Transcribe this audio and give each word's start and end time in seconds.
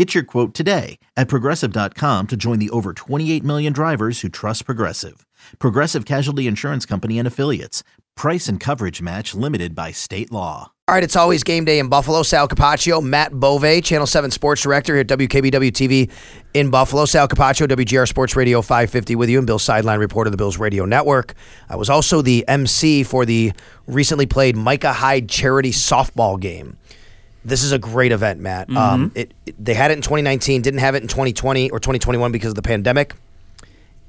Get 0.00 0.14
your 0.14 0.24
quote 0.24 0.54
today 0.54 0.98
at 1.14 1.28
progressive.com 1.28 2.28
to 2.28 2.34
join 2.34 2.58
the 2.58 2.70
over 2.70 2.94
28 2.94 3.44
million 3.44 3.74
drivers 3.74 4.22
who 4.22 4.30
trust 4.30 4.64
Progressive. 4.64 5.26
Progressive 5.58 6.06
Casualty 6.06 6.46
Insurance 6.46 6.86
Company 6.86 7.18
and 7.18 7.28
Affiliates. 7.28 7.82
Price 8.16 8.48
and 8.48 8.58
coverage 8.58 9.02
match 9.02 9.34
limited 9.34 9.74
by 9.74 9.90
state 9.90 10.32
law. 10.32 10.72
All 10.88 10.94
right, 10.94 11.04
it's 11.04 11.16
always 11.16 11.44
game 11.44 11.66
day 11.66 11.78
in 11.78 11.90
Buffalo. 11.90 12.22
Sal 12.22 12.48
Capaccio, 12.48 13.02
Matt 13.02 13.32
Bove, 13.32 13.82
Channel 13.84 14.06
7 14.06 14.30
Sports 14.30 14.62
Director 14.62 14.94
here 14.94 15.02
at 15.02 15.06
WKBW 15.08 15.70
TV 15.70 16.10
in 16.54 16.70
Buffalo. 16.70 17.04
Sal 17.04 17.28
Capaccio, 17.28 17.68
WGR 17.68 18.08
Sports 18.08 18.34
Radio 18.34 18.62
550 18.62 19.16
with 19.16 19.28
you, 19.28 19.36
and 19.36 19.46
Bill 19.46 19.58
Sideline, 19.58 19.98
reporter 19.98 20.28
of 20.28 20.32
the 20.32 20.38
Bills 20.38 20.56
Radio 20.56 20.86
Network. 20.86 21.34
I 21.68 21.76
was 21.76 21.90
also 21.90 22.22
the 22.22 22.42
MC 22.48 23.02
for 23.02 23.26
the 23.26 23.52
recently 23.86 24.24
played 24.24 24.56
Micah 24.56 24.94
Hyde 24.94 25.28
charity 25.28 25.72
softball 25.72 26.40
game. 26.40 26.78
This 27.44 27.62
is 27.62 27.72
a 27.72 27.78
great 27.78 28.12
event, 28.12 28.40
Matt. 28.40 28.68
Mm-hmm. 28.68 28.76
Um, 28.76 29.12
it, 29.14 29.32
it- 29.46 29.54
they 29.62 29.74
had 29.74 29.90
it 29.90 29.94
in 29.94 30.02
2019, 30.02 30.62
didn't 30.62 30.80
have 30.80 30.94
it 30.94 31.02
in 31.02 31.08
2020 31.08 31.70
or 31.70 31.80
2021 31.80 32.32
because 32.32 32.50
of 32.50 32.54
the 32.54 32.62
pandemic, 32.62 33.14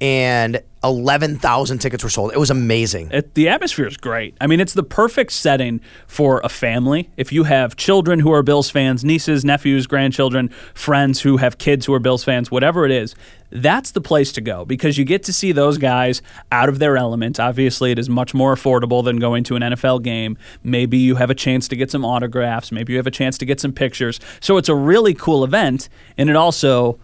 and 0.02 0.60
11,000 0.82 1.78
tickets 1.78 2.02
were 2.02 2.10
sold. 2.10 2.32
It 2.32 2.38
was 2.38 2.50
amazing. 2.50 3.10
It, 3.12 3.34
the 3.34 3.48
atmosphere 3.48 3.86
is 3.86 3.96
great. 3.96 4.36
I 4.40 4.48
mean, 4.48 4.58
it's 4.58 4.74
the 4.74 4.82
perfect 4.82 5.30
setting 5.30 5.80
for 6.08 6.40
a 6.42 6.48
family. 6.48 7.08
If 7.16 7.32
you 7.32 7.44
have 7.44 7.76
children 7.76 8.18
who 8.18 8.32
are 8.32 8.42
Bills 8.42 8.68
fans, 8.68 9.04
nieces, 9.04 9.44
nephews, 9.44 9.86
grandchildren, 9.86 10.48
friends 10.74 11.20
who 11.20 11.36
have 11.36 11.58
kids 11.58 11.86
who 11.86 11.94
are 11.94 12.00
Bills 12.00 12.24
fans, 12.24 12.50
whatever 12.50 12.84
it 12.84 12.90
is, 12.90 13.14
that's 13.50 13.92
the 13.92 14.00
place 14.00 14.32
to 14.32 14.40
go 14.40 14.64
because 14.64 14.98
you 14.98 15.04
get 15.04 15.22
to 15.22 15.32
see 15.32 15.52
those 15.52 15.78
guys 15.78 16.20
out 16.50 16.68
of 16.68 16.80
their 16.80 16.96
element. 16.96 17.38
Obviously, 17.38 17.92
it 17.92 17.98
is 17.98 18.08
much 18.08 18.34
more 18.34 18.56
affordable 18.56 19.04
than 19.04 19.18
going 19.18 19.44
to 19.44 19.54
an 19.54 19.62
NFL 19.62 20.02
game. 20.02 20.36
Maybe 20.64 20.98
you 20.98 21.14
have 21.14 21.30
a 21.30 21.34
chance 21.34 21.68
to 21.68 21.76
get 21.76 21.92
some 21.92 22.04
autographs. 22.04 22.72
Maybe 22.72 22.92
you 22.92 22.96
have 22.96 23.06
a 23.06 23.12
chance 23.12 23.38
to 23.38 23.46
get 23.46 23.60
some 23.60 23.72
pictures. 23.72 24.18
So 24.40 24.56
it's 24.56 24.68
a 24.68 24.74
really 24.74 25.14
cool 25.14 25.44
event, 25.44 25.88
and 26.18 26.28
it 26.28 26.34
also 26.34 26.98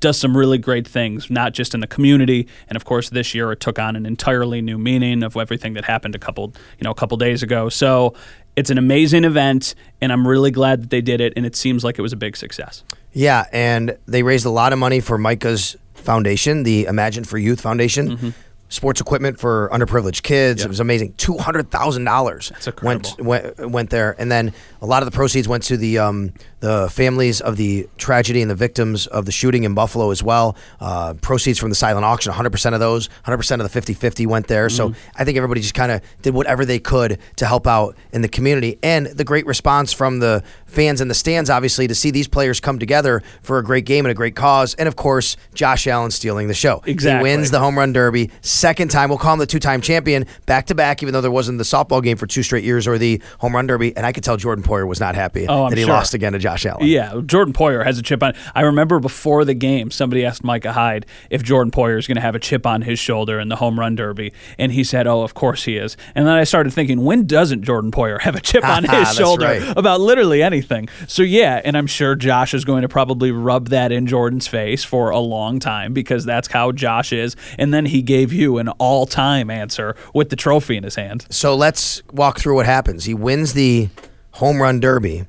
does 0.00 0.18
some 0.18 0.36
really 0.36 0.58
great 0.58 0.86
things, 0.86 1.30
not 1.30 1.54
just 1.54 1.74
in 1.74 1.80
the 1.80 1.86
community, 1.86 2.46
and 2.68 2.76
of 2.76 2.84
course 2.84 3.10
this 3.10 3.34
year 3.34 3.52
it 3.52 3.60
took 3.60 3.78
on 3.78 3.96
an 3.96 4.04
entirely 4.06 4.60
new 4.60 4.78
meaning 4.78 5.22
of 5.22 5.36
everything 5.36 5.72
that 5.74 5.84
happened 5.84 6.14
a 6.14 6.18
couple, 6.18 6.52
you 6.78 6.84
know, 6.84 6.90
a 6.90 6.94
couple 6.94 7.16
days 7.16 7.42
ago. 7.42 7.68
So 7.68 8.14
it's 8.56 8.70
an 8.70 8.78
amazing 8.78 9.24
event, 9.24 9.74
and 10.00 10.12
I'm 10.12 10.26
really 10.28 10.50
glad 10.50 10.82
that 10.82 10.90
they 10.90 11.00
did 11.00 11.20
it, 11.20 11.32
and 11.36 11.44
it 11.46 11.56
seems 11.56 11.84
like 11.84 11.98
it 11.98 12.02
was 12.02 12.12
a 12.12 12.16
big 12.16 12.36
success. 12.36 12.84
Yeah, 13.12 13.46
and 13.52 13.96
they 14.06 14.22
raised 14.22 14.46
a 14.46 14.50
lot 14.50 14.72
of 14.72 14.78
money 14.78 15.00
for 15.00 15.18
Micah's 15.18 15.76
foundation, 15.94 16.62
the 16.64 16.84
Imagine 16.84 17.24
for 17.24 17.38
Youth 17.38 17.60
Foundation. 17.60 18.16
Mm-hmm. 18.16 18.30
Sports 18.70 19.00
equipment 19.00 19.38
for 19.38 19.68
underprivileged 19.72 20.22
kids. 20.22 20.64
It 20.64 20.68
was 20.68 20.80
amazing. 20.80 21.12
Two 21.12 21.38
hundred 21.38 21.70
thousand 21.70 22.04
dollars 22.04 22.50
went, 22.82 23.20
went 23.20 23.70
went 23.70 23.90
there, 23.90 24.16
and 24.18 24.32
then 24.32 24.52
a 24.82 24.86
lot 24.86 25.02
of 25.02 25.06
the 25.10 25.14
proceeds 25.14 25.46
went 25.46 25.62
to 25.64 25.76
the 25.76 25.98
um, 25.98 26.32
the 26.64 26.88
families 26.90 27.40
of 27.42 27.56
the 27.56 27.86
tragedy 27.98 28.40
and 28.40 28.50
the 28.50 28.54
victims 28.54 29.06
of 29.06 29.26
the 29.26 29.32
shooting 29.32 29.64
in 29.64 29.74
Buffalo 29.74 30.10
as 30.10 30.22
well. 30.22 30.56
Uh, 30.80 31.12
proceeds 31.20 31.58
from 31.58 31.68
the 31.68 31.74
silent 31.74 32.04
auction, 32.04 32.30
one 32.30 32.36
hundred 32.36 32.50
percent 32.52 32.74
of 32.74 32.80
those, 32.80 33.08
one 33.08 33.16
hundred 33.24 33.36
percent 33.38 33.60
of 33.62 33.70
the 33.70 33.80
50-50 33.80 34.26
went 34.26 34.46
there. 34.48 34.68
So 34.70 34.84
Mm-hmm. 34.84 35.10
I 35.20 35.24
think 35.24 35.36
everybody 35.36 35.60
just 35.60 35.74
kind 35.74 35.90
of 35.92 36.00
did 36.22 36.34
whatever 36.34 36.64
they 36.64 36.78
could 36.78 37.18
to 37.36 37.46
help 37.46 37.66
out 37.66 37.96
in 38.12 38.22
the 38.22 38.28
community, 38.28 38.78
and 38.82 39.06
the 39.06 39.24
great 39.24 39.46
response 39.46 39.92
from 39.92 40.18
the 40.20 40.42
fans 40.66 41.00
in 41.00 41.08
the 41.08 41.14
stands, 41.14 41.48
obviously, 41.50 41.86
to 41.86 41.94
see 41.94 42.10
these 42.10 42.28
players 42.28 42.60
come 42.60 42.78
together 42.78 43.22
for 43.42 43.58
a 43.58 43.62
great 43.64 43.84
game 43.86 44.04
and 44.04 44.10
a 44.10 44.14
great 44.14 44.34
cause, 44.36 44.74
and 44.74 44.86
of 44.88 44.96
course, 44.96 45.36
Josh 45.54 45.86
Allen 45.86 46.10
stealing 46.10 46.48
the 46.48 46.54
show. 46.54 46.82
Exactly. 46.86 47.30
He 47.30 47.36
wins 47.36 47.50
the 47.50 47.60
home 47.60 47.76
run 47.78 47.92
derby, 47.92 48.30
second 48.42 48.90
time. 48.90 49.08
We'll 49.08 49.18
call 49.18 49.32
him 49.34 49.38
the 49.38 49.46
two-time 49.46 49.80
champion, 49.80 50.26
back 50.46 50.66
to 50.66 50.74
back. 50.74 51.02
Even 51.02 51.12
though 51.12 51.20
there 51.20 51.30
wasn't 51.30 51.58
the 51.58 51.64
softball 51.64 52.02
game 52.02 52.16
for 52.16 52.26
two 52.26 52.42
straight 52.42 52.64
years 52.64 52.86
or 52.86 52.98
the 52.98 53.20
home 53.38 53.54
run 53.54 53.66
derby, 53.66 53.96
and 53.96 54.04
I 54.06 54.12
could 54.12 54.24
tell 54.24 54.36
Jordan 54.36 54.64
Poyer 54.64 54.86
was 54.86 55.00
not 55.00 55.14
happy 55.14 55.46
Oh, 55.48 55.64
I'm 55.64 55.70
that 55.70 55.76
he 55.78 55.84
sure. 55.84 55.92
lost 55.92 56.14
again 56.14 56.32
to 56.34 56.38
Josh 56.38 56.53
Allen. 56.66 56.86
Yeah, 56.86 57.20
Jordan 57.26 57.52
Poyer 57.52 57.84
has 57.84 57.98
a 57.98 58.02
chip 58.02 58.22
on. 58.22 58.34
I 58.54 58.62
remember 58.62 59.00
before 59.00 59.44
the 59.44 59.54
game, 59.54 59.90
somebody 59.90 60.24
asked 60.24 60.44
Micah 60.44 60.72
Hyde 60.72 61.06
if 61.30 61.42
Jordan 61.42 61.70
Poyer 61.70 61.98
is 61.98 62.06
going 62.06 62.16
to 62.16 62.20
have 62.20 62.34
a 62.34 62.38
chip 62.38 62.66
on 62.66 62.82
his 62.82 62.98
shoulder 62.98 63.40
in 63.40 63.48
the 63.48 63.56
home 63.56 63.78
run 63.78 63.94
derby, 63.94 64.32
and 64.58 64.72
he 64.72 64.84
said, 64.84 65.06
"Oh, 65.06 65.22
of 65.22 65.34
course 65.34 65.64
he 65.64 65.76
is." 65.76 65.96
And 66.14 66.26
then 66.26 66.34
I 66.34 66.44
started 66.44 66.72
thinking, 66.72 67.04
when 67.04 67.26
doesn't 67.26 67.62
Jordan 67.62 67.90
Poyer 67.90 68.20
have 68.20 68.34
a 68.34 68.40
chip 68.40 68.64
on 68.68 68.84
his 68.84 69.14
shoulder 69.14 69.46
right. 69.46 69.76
about 69.76 70.00
literally 70.00 70.42
anything? 70.42 70.88
So 71.08 71.22
yeah, 71.22 71.60
and 71.64 71.76
I'm 71.76 71.86
sure 71.86 72.14
Josh 72.14 72.54
is 72.54 72.64
going 72.64 72.82
to 72.82 72.88
probably 72.88 73.30
rub 73.30 73.68
that 73.68 73.92
in 73.92 74.06
Jordan's 74.06 74.46
face 74.46 74.84
for 74.84 75.10
a 75.10 75.18
long 75.18 75.58
time 75.58 75.92
because 75.92 76.24
that's 76.24 76.48
how 76.48 76.72
Josh 76.72 77.12
is. 77.12 77.36
And 77.58 77.72
then 77.72 77.86
he 77.86 78.02
gave 78.02 78.32
you 78.32 78.58
an 78.58 78.68
all-time 78.68 79.50
answer 79.50 79.96
with 80.12 80.30
the 80.30 80.36
trophy 80.36 80.76
in 80.76 80.84
his 80.84 80.96
hand. 80.96 81.26
So 81.30 81.54
let's 81.54 82.02
walk 82.12 82.38
through 82.38 82.56
what 82.56 82.66
happens. 82.66 83.04
He 83.04 83.14
wins 83.14 83.54
the 83.54 83.88
home 84.32 84.60
run 84.60 84.80
derby. 84.80 85.26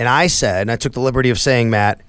And 0.00 0.08
I 0.08 0.28
said, 0.28 0.62
and 0.62 0.70
I 0.70 0.76
took 0.76 0.94
the 0.94 1.00
liberty 1.00 1.28
of 1.28 1.38
saying, 1.38 1.68
Matt, 1.68 2.00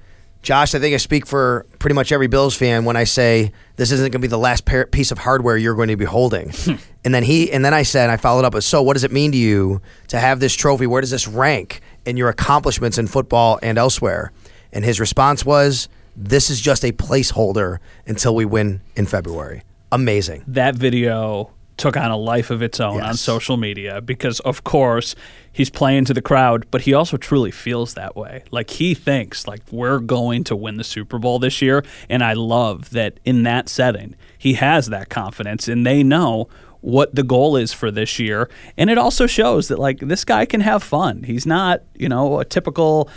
Josh, 0.41 0.73
I 0.73 0.79
think 0.79 0.93
I 0.93 0.97
speak 0.97 1.25
for 1.25 1.65
pretty 1.77 1.93
much 1.93 2.13
every 2.13 2.27
Bills 2.27 2.55
fan 2.55 2.85
when 2.85 2.95
I 2.95 3.03
say 3.03 3.51
this 3.75 3.91
isn't 3.91 4.13
going 4.13 4.13
to 4.13 4.19
be 4.19 4.27
the 4.29 4.37
last 4.37 4.65
piece 4.91 5.11
of 5.11 5.17
hardware 5.17 5.57
you're 5.57 5.75
going 5.75 5.89
to 5.89 5.97
be 5.97 6.05
holding. 6.05 6.51
Hmm. 6.51 6.75
and 7.03 7.13
then 7.13 7.23
he, 7.23 7.51
and 7.51 7.65
then 7.65 7.73
I 7.73 7.83
said, 7.83 8.09
I 8.09 8.15
followed 8.15 8.45
up 8.45 8.53
with, 8.53 8.63
so 8.63 8.81
what 8.81 8.93
does 8.93 9.03
it 9.03 9.11
mean 9.11 9.33
to 9.33 9.37
you 9.37 9.81
to 10.07 10.17
have 10.21 10.39
this 10.39 10.55
trophy? 10.55 10.87
Where 10.87 11.01
does 11.01 11.11
this 11.11 11.27
rank 11.27 11.81
in 12.05 12.15
your 12.15 12.29
accomplishments 12.29 12.97
in 12.97 13.07
football 13.07 13.59
and 13.61 13.77
elsewhere? 13.77 14.31
And 14.71 14.85
his 14.85 15.01
response 15.01 15.45
was, 15.45 15.89
this 16.15 16.49
is 16.49 16.61
just 16.61 16.85
a 16.85 16.93
placeholder 16.93 17.79
until 18.07 18.33
we 18.33 18.45
win 18.45 18.79
in 18.95 19.05
February. 19.05 19.63
Amazing. 19.91 20.45
that 20.47 20.75
video 20.75 21.51
took 21.77 21.97
on 21.97 22.11
a 22.11 22.17
life 22.17 22.49
of 22.49 22.61
its 22.61 22.79
own 22.79 23.01
on 23.01 23.15
social 23.15 23.57
media 23.57 24.01
because 24.01 24.39
of 24.41 24.63
course 24.63 25.15
he's 25.51 25.69
playing 25.69 26.05
to 26.05 26.13
the 26.13 26.21
crowd 26.21 26.65
but 26.71 26.81
he 26.81 26.93
also 26.93 27.17
truly 27.17 27.51
feels 27.51 27.93
that 27.93 28.15
way. 28.15 28.43
Like 28.51 28.69
he 28.71 28.93
thinks 28.93 29.47
like 29.47 29.61
we're 29.71 29.99
going 29.99 30.43
to 30.45 30.55
win 30.55 30.75
the 30.75 30.83
super 30.83 31.17
bowl 31.17 31.39
this 31.39 31.61
year 31.61 31.83
and 32.09 32.23
i 32.23 32.33
love 32.33 32.91
that 32.91 33.19
in 33.25 33.43
that 33.43 33.69
setting 33.69 34.15
he 34.37 34.53
has 34.53 34.87
that 34.87 35.09
confidence 35.09 35.67
and 35.67 35.85
they 35.85 36.03
know 36.03 36.47
what 36.81 37.13
the 37.13 37.23
goal 37.23 37.55
is 37.55 37.71
for 37.71 37.91
this 37.91 38.19
year. 38.19 38.49
And 38.75 38.89
it 38.89 38.97
also 38.97 39.27
shows 39.27 39.67
that 39.69 39.79
like 39.79 39.99
this 39.99 40.25
guy 40.25 40.45
can 40.45 40.61
have 40.61 40.83
fun. 40.83 41.23
He's 41.23 41.45
not 41.45 41.83
you 41.95 42.09
know 42.09 42.39
a 42.39 42.45
typical 42.45 43.09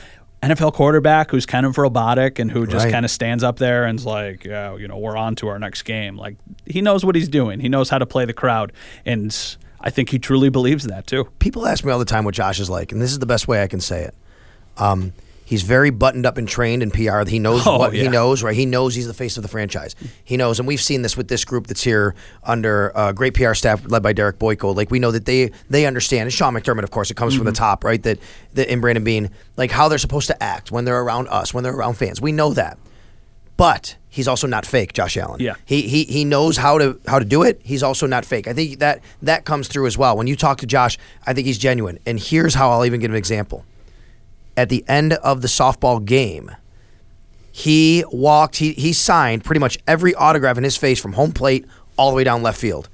NFL 0.45 0.75
quarterback 0.75 1.31
who's 1.31 1.47
kind 1.47 1.65
of 1.67 1.77
robotic 1.79 2.39
and 2.39 2.51
who 2.51 2.67
just 2.67 2.85
Right. 2.85 2.93
kind 2.93 3.05
of 3.05 3.11
stands 3.11 3.43
up 3.45 3.57
there 3.59 3.85
and's 3.87 4.05
like, 4.07 4.45
yeah, 4.45 4.77
you 4.77 4.87
know, 4.89 4.99
we're 4.99 5.17
on 5.17 5.35
to 5.37 5.49
our 5.49 5.59
next 5.59 5.83
game. 5.83 6.17
Like 6.17 6.37
he 6.67 6.81
knows 6.83 7.05
what 7.05 7.15
he's 7.15 7.29
doing. 7.29 7.61
He 7.61 7.69
knows 7.69 7.89
how 7.91 7.99
to 7.99 8.07
play 8.07 8.25
the 8.25 8.33
crowd, 8.33 8.73
and 9.05 9.35
I 9.81 9.91
think 9.91 10.11
he 10.11 10.19
truly 10.19 10.49
believes 10.51 10.85
that 10.85 11.07
too. 11.07 11.25
people 11.39 11.67
ask 11.67 11.85
me 11.85 11.93
all 11.93 11.99
the 11.99 12.05
time 12.05 12.25
what 12.25 12.35
Josh 12.35 12.59
is 12.61 12.71
like, 12.71 12.93
and 12.93 13.01
this 13.01 13.11
is 13.13 13.19
the 13.19 13.27
best 13.27 13.49
way 13.49 13.63
I 13.63 13.67
can 13.67 13.81
say 13.81 14.03
it. 14.05 14.15
Um, 14.77 15.13
he's 15.45 15.63
very 15.63 15.91
buttoned 15.91 16.27
up 16.27 16.39
and 16.39 16.49
trained 16.49 16.83
in 16.83 16.91
PR. 16.91 17.25
He 17.27 17.39
knows 17.39 17.67
Oh, 17.67 17.79
what 17.79 17.93
he 17.93 18.09
knows, 18.09 18.43
right? 18.43 18.55
He 18.55 18.67
knows 18.67 18.95
he's 18.95 19.07
the 19.07 19.15
face 19.15 19.37
of 19.37 19.43
the 19.43 19.49
franchise. 19.49 19.95
He 20.25 20.37
knows, 20.37 20.59
and 20.59 20.67
we've 20.67 20.81
seen 20.81 21.03
this 21.03 21.17
with 21.17 21.29
this 21.29 21.45
group 21.45 21.67
that's 21.67 21.83
here 21.83 22.15
under 22.43 22.93
a 22.95 23.13
great 23.13 23.35
PR 23.35 23.55
staff 23.55 23.83
led 23.87 24.03
by 24.03 24.13
Derek 24.13 24.39
Boyko. 24.39 24.75
Like 24.75 24.91
we 24.91 24.99
know 24.99 25.11
that 25.11 25.25
they 25.25 25.51
they 25.69 25.87
understand, 25.87 26.23
and 26.23 26.33
Sean 26.33 26.55
McDermott, 26.55 26.83
of 26.85 26.91
course, 26.91 27.11
it 27.11 27.17
comes 27.17 27.35
from 27.35 27.45
the 27.45 27.51
mm-hmm. 27.51 27.59
top, 27.59 27.85
right? 27.85 28.03
That, 28.03 28.19
that 28.55 28.71
in 28.71 28.81
Brandon 28.81 29.05
Beane, 29.05 29.31
like 29.57 29.71
how 29.71 29.89
they're 29.89 29.99
supposed 29.99 30.27
to 30.29 30.43
act 30.43 30.71
when 30.73 30.85
they're 30.85 31.01
around 31.01 31.29
us, 31.29 31.55
when 31.55 31.65
they're 31.65 31.75
around 31.75 31.95
fans. 31.95 32.21
We 32.21 32.33
know 32.33 32.55
that. 32.55 32.79
But 33.57 33.97
he's 34.09 34.27
also 34.27 34.49
not 34.49 34.67
fake, 34.67 34.93
Josh 34.93 35.17
Allen. 35.17 35.41
Yeah. 35.41 35.55
He, 35.65 35.83
he 35.83 36.05
he 36.05 36.25
knows 36.25 36.57
how 36.57 36.79
to 36.79 36.99
how 37.07 37.21
to 37.21 37.25
do 37.25 37.43
it. 37.43 37.61
He's 37.63 37.83
also 37.83 38.07
not 38.07 38.25
fake. 38.25 38.49
I 38.49 38.53
think 38.53 38.81
that 38.81 39.01
that 39.23 39.45
comes 39.45 39.69
through 39.69 39.87
as 39.87 39.97
well. 39.97 40.17
When 40.17 40.27
you 40.27 40.35
talk 40.35 40.59
to 40.59 40.67
Josh, 40.67 40.99
I 41.27 41.35
think 41.35 41.47
he's 41.47 41.59
genuine. 41.59 41.99
And 42.05 42.19
here's 42.19 42.55
how 42.55 42.71
I'll 42.71 42.85
even 42.85 43.01
give 43.01 43.11
an 43.11 43.17
example. 43.17 43.65
At 44.57 44.69
the 44.69 44.85
end 44.87 45.15
of 45.15 45.43
the 45.43 45.49
softball 45.49 46.05
game, 46.05 46.51
he 47.51 48.05
walked, 48.11 48.57
he 48.57 48.73
he 48.73 48.93
signed 48.93 49.45
pretty 49.45 49.61
much 49.61 49.79
every 49.87 50.15
autograph 50.15 50.59
in 50.59 50.65
his 50.65 50.77
face 50.77 51.01
from 51.01 51.13
home 51.15 51.33
plate 51.33 51.65
all 51.97 52.11
the 52.11 52.17
way 52.17 52.25
down 52.25 52.43
left 52.43 52.59
field. 52.61 52.89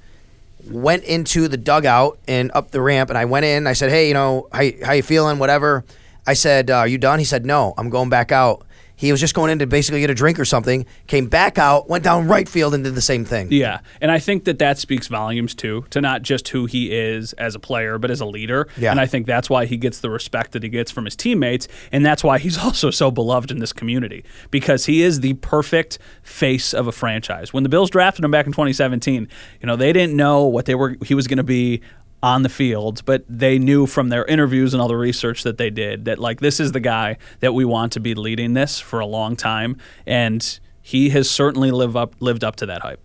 went 0.69 1.03
into 1.03 1.47
the 1.47 1.57
dugout 1.57 2.19
and 2.27 2.51
up 2.53 2.69
the 2.69 2.81
ramp, 2.81 3.09
and 3.09 3.17
I 3.17 3.25
went 3.25 3.45
in. 3.45 3.65
I 3.65 3.73
said, 3.73 3.89
"Hey, 3.89 4.07
you 4.07 4.13
know, 4.13 4.47
how 4.51 4.63
how 4.83 4.93
you 4.93 5.01
feeling? 5.03 5.39
Whatever." 5.39 5.83
I 6.27 6.33
said, 6.33 6.69
uh, 6.69 6.77
"Are 6.77 6.87
you 6.87 6.99
done?" 6.99 7.17
He 7.19 7.25
said, 7.25 7.45
"No, 7.45 7.73
I'm 7.77 7.89
going 7.89 8.09
back 8.09 8.31
out." 8.31 8.63
He 9.01 9.11
was 9.11 9.19
just 9.19 9.33
going 9.33 9.49
in 9.49 9.57
to 9.57 9.65
basically 9.65 9.99
get 9.99 10.11
a 10.11 10.13
drink 10.13 10.39
or 10.39 10.45
something. 10.45 10.85
Came 11.07 11.25
back 11.25 11.57
out, 11.57 11.89
went 11.89 12.03
down 12.03 12.27
right 12.27 12.47
field, 12.47 12.75
and 12.75 12.83
did 12.83 12.93
the 12.93 13.01
same 13.01 13.25
thing. 13.25 13.47
Yeah, 13.49 13.79
and 13.99 14.11
I 14.11 14.19
think 14.19 14.43
that 14.43 14.59
that 14.59 14.77
speaks 14.77 15.07
volumes 15.07 15.55
too 15.55 15.85
to 15.89 16.01
not 16.01 16.21
just 16.21 16.47
who 16.49 16.67
he 16.67 16.91
is 16.91 17.33
as 17.33 17.55
a 17.55 17.59
player, 17.59 17.97
but 17.97 18.11
as 18.11 18.21
a 18.21 18.27
leader. 18.27 18.67
Yeah. 18.77 18.91
And 18.91 18.99
I 18.99 19.07
think 19.07 19.25
that's 19.25 19.49
why 19.49 19.65
he 19.65 19.75
gets 19.75 20.01
the 20.01 20.11
respect 20.11 20.51
that 20.51 20.61
he 20.61 20.69
gets 20.69 20.91
from 20.91 21.05
his 21.05 21.15
teammates, 21.15 21.67
and 21.91 22.05
that's 22.05 22.23
why 22.23 22.37
he's 22.37 22.57
also 22.63 22.91
so 22.91 23.09
beloved 23.09 23.49
in 23.49 23.57
this 23.57 23.73
community 23.73 24.23
because 24.51 24.85
he 24.85 25.01
is 25.01 25.21
the 25.21 25.33
perfect 25.33 25.97
face 26.21 26.71
of 26.71 26.85
a 26.85 26.91
franchise. 26.91 27.51
When 27.51 27.63
the 27.63 27.69
Bills 27.69 27.89
drafted 27.89 28.23
him 28.23 28.29
back 28.29 28.45
in 28.45 28.51
2017, 28.51 29.27
you 29.61 29.65
know 29.65 29.75
they 29.75 29.93
didn't 29.93 30.15
know 30.15 30.45
what 30.45 30.65
they 30.67 30.75
were 30.75 30.95
he 31.03 31.15
was 31.15 31.25
going 31.25 31.37
to 31.37 31.43
be 31.43 31.81
on 32.23 32.43
the 32.43 32.49
field, 32.49 33.03
but 33.05 33.23
they 33.27 33.57
knew 33.57 33.85
from 33.87 34.09
their 34.09 34.25
interviews 34.25 34.73
and 34.73 34.81
all 34.81 34.87
the 34.87 34.95
research 34.95 35.43
that 35.43 35.57
they 35.57 35.69
did 35.69 36.05
that 36.05 36.19
like 36.19 36.39
this 36.39 36.59
is 36.59 36.71
the 36.71 36.79
guy 36.79 37.17
that 37.39 37.53
we 37.53 37.65
want 37.65 37.91
to 37.93 37.99
be 37.99 38.13
leading 38.13 38.53
this 38.53 38.79
for 38.79 38.99
a 38.99 39.05
long 39.05 39.35
time, 39.35 39.77
and 40.05 40.59
he 40.81 41.09
has 41.09 41.29
certainly 41.29 41.71
lived 41.71 41.95
up 41.95 42.15
lived 42.19 42.43
up 42.43 42.55
to 42.57 42.65
that 42.67 42.81
hype. 42.81 42.99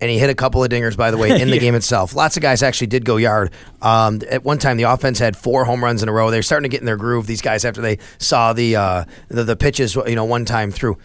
and 0.00 0.10
he 0.10 0.18
hit 0.18 0.30
a 0.30 0.34
couple 0.34 0.64
of 0.64 0.70
dingers, 0.70 0.96
by 0.96 1.10
the 1.10 1.18
way, 1.18 1.40
in 1.40 1.50
the 1.50 1.58
game 1.66 1.74
itself. 1.74 2.14
Lots 2.14 2.36
of 2.36 2.42
guys 2.42 2.62
actually 2.62 2.86
did 2.86 3.04
go 3.04 3.16
yard. 3.18 3.52
Um, 3.82 4.20
at 4.30 4.44
one 4.44 4.58
time, 4.58 4.76
the 4.78 4.84
offense 4.84 5.18
had 5.18 5.36
four 5.36 5.64
home 5.66 5.84
runs 5.84 6.02
in 6.02 6.08
a 6.08 6.12
row. 6.12 6.30
They're 6.30 6.42
starting 6.42 6.70
to 6.70 6.72
get 6.74 6.80
in 6.80 6.86
their 6.86 6.96
groove. 6.96 7.26
These 7.26 7.42
guys 7.42 7.64
after 7.64 7.80
they 7.82 7.98
saw 8.18 8.52
the 8.52 8.76
uh, 8.76 9.04
the, 9.28 9.44
the 9.44 9.56
pitches, 9.56 9.96
you 9.96 10.14
know, 10.14 10.24
one 10.24 10.44
time 10.44 10.70
through. 10.70 10.96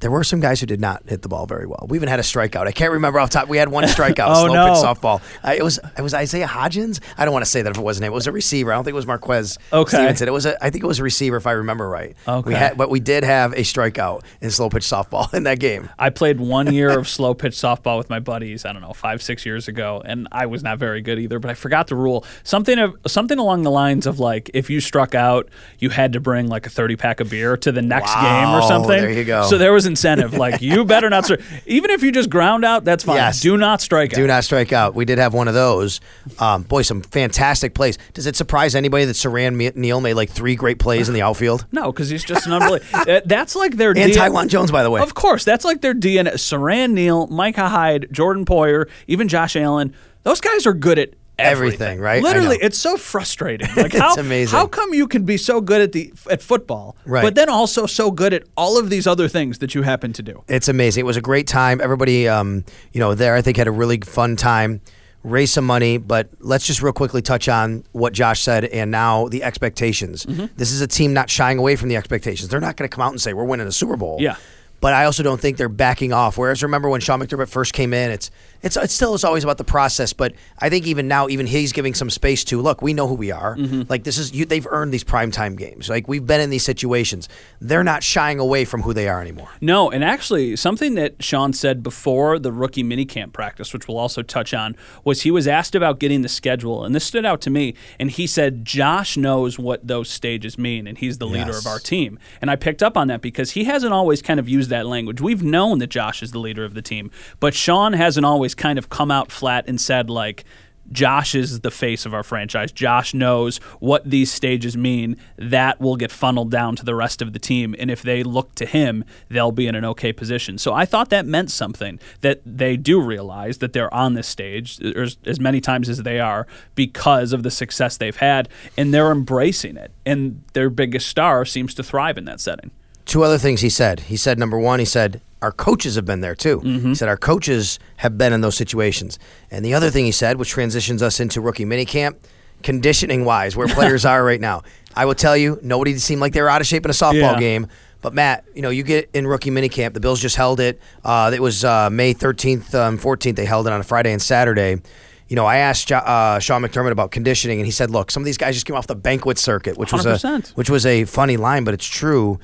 There 0.00 0.10
were 0.10 0.22
some 0.24 0.40
guys 0.40 0.60
who 0.60 0.66
did 0.66 0.80
not 0.80 1.02
hit 1.08 1.22
the 1.22 1.28
ball 1.28 1.46
very 1.46 1.66
well. 1.66 1.86
We 1.88 1.96
even 1.98 2.08
had 2.08 2.20
a 2.20 2.22
strikeout. 2.22 2.66
I 2.66 2.72
can't 2.72 2.92
remember 2.92 3.18
off 3.18 3.30
top. 3.30 3.48
We 3.48 3.56
had 3.58 3.68
one 3.68 3.84
strikeout. 3.88 4.26
Oh, 4.28 4.46
slow 4.46 4.54
no. 4.54 4.66
pitch 4.66 4.82
softball. 4.84 5.20
Uh, 5.42 5.54
it 5.56 5.62
was 5.62 5.78
it 5.96 6.02
was 6.02 6.14
Isaiah 6.14 6.46
Hodgins. 6.46 7.00
I 7.16 7.24
don't 7.24 7.32
want 7.32 7.44
to 7.44 7.50
say 7.50 7.62
that 7.62 7.70
if 7.70 7.78
it 7.78 7.82
wasn't 7.82 8.04
him. 8.06 8.12
It 8.12 8.14
was 8.14 8.26
a 8.26 8.32
receiver. 8.32 8.72
I 8.72 8.76
don't 8.76 8.84
think 8.84 8.92
it 8.92 8.96
was 8.96 9.06
Marquez 9.06 9.58
Okay. 9.72 9.96
Stevenson. 9.96 10.28
It 10.28 10.32
was 10.32 10.46
a, 10.46 10.62
I 10.64 10.70
think 10.70 10.84
it 10.84 10.86
was 10.86 10.98
a 11.00 11.02
receiver 11.02 11.36
if 11.36 11.46
I 11.46 11.52
remember 11.52 11.88
right. 11.88 12.14
Okay. 12.26 12.48
We 12.48 12.54
had, 12.54 12.76
but 12.78 12.90
we 12.90 13.00
did 13.00 13.24
have 13.24 13.52
a 13.54 13.62
strikeout 13.62 14.22
in 14.40 14.50
slow 14.50 14.68
pitch 14.70 14.84
softball 14.84 15.32
in 15.38 15.42
that 15.44 15.58
game. 15.58 15.88
I 15.98 16.10
played 16.10 16.38
one 16.38 16.72
year 16.72 16.96
of 16.96 17.08
slow 17.18 17.34
pitch 17.34 17.54
softball 17.54 17.98
with 17.98 18.08
my 18.08 18.20
buddies. 18.20 18.64
I 18.64 18.72
don't 18.72 18.82
know, 18.82 18.92
five 18.92 19.22
six 19.22 19.44
years 19.44 19.66
ago, 19.66 20.00
and 20.04 20.28
I 20.30 20.46
was 20.46 20.62
not 20.62 20.78
very 20.78 21.00
good 21.02 21.18
either. 21.18 21.38
But 21.40 21.50
I 21.50 21.54
forgot 21.54 21.88
the 21.88 21.96
rule. 21.96 22.24
Something 22.44 22.78
of 22.78 22.94
something 23.06 23.38
along 23.38 23.62
the 23.62 23.70
lines 23.70 24.06
of 24.06 24.20
like 24.20 24.48
if 24.54 24.70
you 24.70 24.80
struck 24.80 25.16
out, 25.16 25.48
you 25.80 25.90
had 25.90 26.12
to 26.12 26.20
bring 26.20 26.46
like 26.46 26.66
a 26.66 26.70
thirty 26.70 26.94
pack 26.94 27.18
of 27.18 27.30
beer 27.30 27.56
to 27.56 27.72
the 27.72 27.82
next 27.82 28.14
game 28.14 28.50
or 28.50 28.62
something. 28.62 29.00
there 29.00 29.10
you 29.10 29.24
go. 29.24 29.42
So 29.42 29.58
there 29.58 29.72
was 29.72 29.87
incentive. 29.88 30.34
Like 30.34 30.62
you 30.62 30.84
better 30.84 31.10
not 31.10 31.24
strike. 31.24 31.40
Even 31.66 31.90
if 31.90 32.02
you 32.04 32.12
just 32.12 32.30
ground 32.30 32.64
out, 32.64 32.84
that's 32.84 33.02
fine. 33.02 33.16
Yes. 33.16 33.40
Do 33.40 33.56
not 33.56 33.80
strike 33.80 34.12
out. 34.12 34.16
Do 34.16 34.22
out. 34.22 34.28
not 34.28 34.44
strike 34.44 34.72
out. 34.72 34.94
We 34.94 35.04
did 35.04 35.18
have 35.18 35.34
one 35.34 35.48
of 35.48 35.54
those. 35.54 36.00
Um, 36.38 36.62
boy, 36.62 36.82
some 36.82 37.02
fantastic 37.02 37.74
plays. 37.74 37.98
Does 38.14 38.26
it 38.26 38.36
surprise 38.36 38.76
anybody 38.76 39.04
that 39.06 39.14
Siran 39.14 39.74
Neal 39.74 40.00
made 40.00 40.14
like 40.14 40.30
three 40.30 40.54
great 40.54 40.78
plays 40.78 41.08
in 41.08 41.14
the 41.14 41.22
outfield? 41.22 41.66
No, 41.78 41.92
because 41.92 42.08
he's 42.08 42.24
just 42.24 42.46
an 42.46 42.52
unbelievable. 42.52 42.86
Uh, 42.92 43.20
that's 43.24 43.54
like 43.54 43.76
their 43.76 43.90
And 43.90 44.12
D- 44.12 44.14
Taiwan 44.14 44.48
Jones, 44.48 44.70
by 44.72 44.82
the 44.82 44.90
way. 44.90 45.00
Of 45.00 45.14
course, 45.14 45.44
that's 45.44 45.64
like 45.64 45.80
their 45.80 45.94
DNA. 45.94 46.32
Siran 46.34 46.92
Neal, 46.92 47.26
Micah 47.28 47.68
Hyde, 47.68 48.08
Jordan 48.10 48.44
Poyer, 48.44 48.88
even 49.06 49.28
Josh 49.28 49.54
Allen. 49.56 49.94
Those 50.24 50.40
guys 50.40 50.66
are 50.66 50.74
good 50.74 50.98
at 50.98 51.10
everything, 51.38 51.80
Everything, 51.80 52.00
right? 52.00 52.22
Literally, 52.22 52.58
it's 52.60 52.78
so 52.78 52.96
frustrating. 52.96 53.68
Like 53.76 53.92
how, 53.92 54.14
amazing. 54.16 54.56
How 54.58 54.66
come 54.66 54.92
you 54.92 55.06
can 55.06 55.24
be 55.24 55.36
so 55.36 55.60
good 55.60 55.80
at 55.80 55.92
the 55.92 56.12
at 56.30 56.42
football, 56.42 56.96
Right. 57.06 57.22
but 57.22 57.34
then 57.36 57.48
also 57.48 57.86
so 57.86 58.10
good 58.10 58.32
at 58.34 58.42
all 58.56 58.78
of 58.78 58.90
these 58.90 59.06
other 59.06 59.28
things 59.28 59.58
that 59.58 59.74
you 59.74 59.82
happen 59.82 60.12
to 60.14 60.22
do? 60.22 60.42
It's 60.48 60.68
amazing. 60.68 61.02
It 61.02 61.06
was 61.06 61.16
a 61.16 61.20
great 61.22 61.46
time. 61.46 61.80
Everybody, 61.80 62.28
um, 62.28 62.64
you 62.92 62.98
know, 63.00 63.14
there 63.14 63.34
I 63.34 63.42
think 63.42 63.56
had 63.56 63.68
a 63.68 63.72
really 63.72 63.98
fun 64.00 64.36
time. 64.36 64.80
Raise 65.24 65.52
some 65.52 65.66
money, 65.66 65.98
but 65.98 66.28
let's 66.40 66.66
just 66.66 66.80
real 66.80 66.92
quickly 66.92 67.20
touch 67.22 67.48
on 67.48 67.84
what 67.92 68.12
Josh 68.12 68.40
said 68.40 68.64
and 68.64 68.90
now 68.90 69.28
the 69.28 69.42
expectations. 69.42 70.24
Mm-hmm. 70.24 70.46
This 70.56 70.70
is 70.72 70.80
a 70.80 70.86
team 70.86 71.12
not 71.12 71.28
shying 71.28 71.58
away 71.58 71.74
from 71.76 71.88
the 71.88 71.96
expectations. 71.96 72.48
They're 72.48 72.60
not 72.60 72.76
going 72.76 72.88
to 72.88 72.94
come 72.94 73.02
out 73.04 73.10
and 73.10 73.20
say 73.20 73.32
we're 73.34 73.44
winning 73.44 73.66
a 73.66 73.72
Super 73.72 73.96
Bowl. 73.96 74.18
Yeah. 74.20 74.36
But 74.80 74.94
I 74.94 75.06
also 75.06 75.24
don't 75.24 75.40
think 75.40 75.56
they're 75.56 75.68
backing 75.68 76.12
off. 76.12 76.38
Whereas 76.38 76.62
remember 76.62 76.88
when 76.88 77.00
Sean 77.00 77.20
McDermott 77.20 77.48
first 77.48 77.72
came 77.72 77.92
in, 77.92 78.12
it's 78.12 78.30
it's 78.62 78.76
it 78.76 78.90
still 78.90 79.14
is 79.14 79.24
always 79.24 79.44
about 79.44 79.58
the 79.58 79.64
process. 79.64 80.12
But 80.12 80.34
I 80.58 80.68
think 80.68 80.86
even 80.86 81.08
now, 81.08 81.28
even 81.28 81.46
he's 81.46 81.72
giving 81.72 81.94
some 81.94 82.10
space 82.10 82.44
to 82.44 82.60
look. 82.60 82.82
We 82.82 82.94
know 82.94 83.06
who 83.06 83.14
we 83.14 83.30
are. 83.30 83.56
Mm-hmm. 83.56 83.82
Like 83.88 84.04
this 84.04 84.18
is 84.18 84.32
you. 84.32 84.44
They've 84.44 84.66
earned 84.70 84.92
these 84.92 85.04
primetime 85.04 85.56
games. 85.56 85.88
Like 85.88 86.08
we've 86.08 86.26
been 86.26 86.40
in 86.40 86.50
these 86.50 86.64
situations. 86.64 87.28
They're 87.60 87.84
not 87.84 88.02
shying 88.02 88.38
away 88.38 88.64
from 88.64 88.82
who 88.82 88.92
they 88.92 89.08
are 89.08 89.20
anymore. 89.20 89.50
No, 89.60 89.90
and 89.90 90.04
actually, 90.04 90.56
something 90.56 90.94
that 90.94 91.22
Sean 91.22 91.52
said 91.52 91.82
before 91.82 92.38
the 92.38 92.52
rookie 92.52 92.84
minicamp 92.84 93.32
practice, 93.32 93.72
which 93.72 93.88
we'll 93.88 93.98
also 93.98 94.22
touch 94.22 94.54
on, 94.54 94.76
was 95.04 95.22
he 95.22 95.30
was 95.30 95.46
asked 95.46 95.74
about 95.74 95.98
getting 95.98 96.22
the 96.22 96.28
schedule, 96.28 96.84
and 96.84 96.94
this 96.94 97.04
stood 97.04 97.24
out 97.24 97.40
to 97.42 97.50
me. 97.50 97.74
And 97.98 98.10
he 98.10 98.26
said, 98.26 98.64
Josh 98.64 99.16
knows 99.16 99.58
what 99.58 99.86
those 99.86 100.08
stages 100.08 100.58
mean, 100.58 100.86
and 100.86 100.98
he's 100.98 101.18
the 101.18 101.26
leader 101.26 101.56
of 101.56 101.66
our 101.66 101.78
team. 101.78 102.18
And 102.40 102.50
I 102.50 102.56
picked 102.56 102.82
up 102.82 102.96
on 102.96 103.08
that 103.08 103.20
because 103.20 103.52
he 103.52 103.64
hasn't 103.64 103.92
always 103.92 104.22
kind 104.22 104.40
of 104.40 104.48
used 104.48 104.70
that 104.70 104.86
language. 104.86 105.20
We've 105.20 105.42
known 105.42 105.78
that 105.78 105.88
Josh 105.88 106.22
is 106.22 106.32
the 106.32 106.38
leader 106.38 106.64
of 106.64 106.74
the 106.74 106.82
team, 106.82 107.10
but 107.40 107.54
Sean 107.54 107.92
hasn't 107.92 108.26
always 108.26 108.47
kind 108.54 108.78
of 108.78 108.88
come 108.88 109.10
out 109.10 109.30
flat 109.30 109.68
and 109.68 109.80
said, 109.80 110.10
like, 110.10 110.44
Josh 110.90 111.34
is 111.34 111.60
the 111.60 111.70
face 111.70 112.06
of 112.06 112.14
our 112.14 112.22
franchise. 112.22 112.72
Josh 112.72 113.12
knows 113.12 113.58
what 113.78 114.08
these 114.08 114.32
stages 114.32 114.76
mean. 114.76 115.16
That 115.36 115.80
will 115.80 115.96
get 115.96 116.10
funneled 116.10 116.50
down 116.50 116.76
to 116.76 116.84
the 116.84 116.94
rest 116.94 117.20
of 117.20 117.32
the 117.32 117.38
team. 117.38 117.74
And 117.78 117.90
if 117.90 118.02
they 118.02 118.22
look 118.22 118.54
to 118.56 118.66
him, 118.66 119.04
they'll 119.28 119.52
be 119.52 119.66
in 119.66 119.74
an 119.74 119.84
okay 119.84 120.12
position. 120.12 120.58
So 120.58 120.72
I 120.72 120.84
thought 120.84 121.10
that 121.10 121.26
meant 121.26 121.50
something 121.50 122.00
that 122.22 122.40
they 122.44 122.76
do 122.76 123.00
realize 123.00 123.58
that 123.58 123.72
they're 123.72 123.92
on 123.92 124.14
this 124.14 124.26
stage 124.26 124.80
er, 124.82 125.02
as, 125.02 125.18
as 125.26 125.38
many 125.38 125.60
times 125.60 125.88
as 125.88 126.02
they 126.02 126.20
are 126.20 126.46
because 126.74 127.32
of 127.32 127.42
the 127.42 127.50
success 127.50 127.96
they've 127.96 128.16
had. 128.16 128.48
And 128.76 128.94
they're 128.94 129.12
embracing 129.12 129.76
it. 129.76 129.92
And 130.06 130.42
their 130.54 130.70
biggest 130.70 131.08
star 131.08 131.44
seems 131.44 131.74
to 131.74 131.82
thrive 131.82 132.16
in 132.16 132.24
that 132.24 132.40
setting. 132.40 132.70
Two 133.08 133.24
other 133.24 133.38
things 133.38 133.60
he 133.62 133.68
said. 133.70 134.00
He 134.00 134.16
said 134.16 134.38
number 134.38 134.58
one, 134.58 134.78
he 134.78 134.84
said 134.84 135.20
our 135.42 135.50
coaches 135.52 135.96
have 135.96 136.04
been 136.04 136.20
there 136.20 136.34
too. 136.36 136.60
He 136.60 136.94
said 136.94 137.08
our 137.08 137.16
coaches 137.16 137.78
have 137.96 138.16
been 138.16 138.32
in 138.32 138.40
those 138.40 138.56
situations. 138.56 139.18
And 139.50 139.64
the 139.64 139.74
other 139.74 139.90
thing 139.90 140.04
he 140.04 140.12
said, 140.12 140.36
which 140.36 140.50
transitions 140.50 141.02
us 141.02 141.18
into 141.18 141.40
rookie 141.40 141.64
minicamp, 141.64 142.16
conditioning 142.62 143.24
wise, 143.24 143.56
where 143.56 143.68
players 143.68 144.04
are 144.12 144.24
right 144.24 144.40
now. 144.40 144.62
I 144.96 145.04
will 145.04 145.14
tell 145.14 145.36
you, 145.36 145.58
nobody 145.62 145.96
seemed 145.98 146.20
like 146.20 146.32
they 146.32 146.42
were 146.42 146.48
out 146.50 146.60
of 146.60 146.66
shape 146.66 146.84
in 146.84 146.90
a 146.90 146.94
softball 146.94 147.14
Yeah. 147.34 147.38
game. 147.40 147.66
But 148.00 148.14
Matt, 148.14 148.44
you 148.54 148.62
know, 148.62 148.70
you 148.70 148.84
get 148.84 149.10
in 149.12 149.26
rookie 149.26 149.50
minicamp. 149.50 149.92
The 149.92 150.00
Bills 150.00 150.20
just 150.20 150.36
held 150.36 150.60
it. 150.60 150.80
Uh, 151.04 151.32
it 151.34 151.40
was 151.40 151.64
uh, 151.64 151.90
May 151.90 152.14
13th, 152.14 152.72
um, 152.74 152.96
14th. 152.98 153.34
They 153.34 153.44
held 153.44 153.66
it 153.66 153.72
on 153.72 153.80
a 153.80 153.84
Friday 153.84 154.12
and 154.12 154.22
Saturday. 154.22 154.80
You 155.28 155.36
know, 155.36 155.46
I 155.46 155.56
asked 155.58 155.90
uh, 155.92 156.38
Sean 156.38 156.62
McDermott 156.62 156.92
about 156.92 157.10
conditioning, 157.10 157.58
and 157.58 157.66
he 157.66 157.72
said, 157.72 157.90
"Look, 157.90 158.10
some 158.10 158.22
of 158.22 158.24
these 158.24 158.38
guys 158.38 158.54
just 158.54 158.66
came 158.66 158.76
off 158.76 158.86
the 158.86 158.94
banquet 158.94 159.36
circuit, 159.36 159.76
which 159.76 159.92
was 159.92 160.06
a 160.06 160.40
which 160.54 160.70
was 160.70 160.86
a 160.86 161.04
funny 161.04 161.36
line, 161.36 161.64
but 161.64 161.74
it's 161.74 161.86
true. 161.86 162.38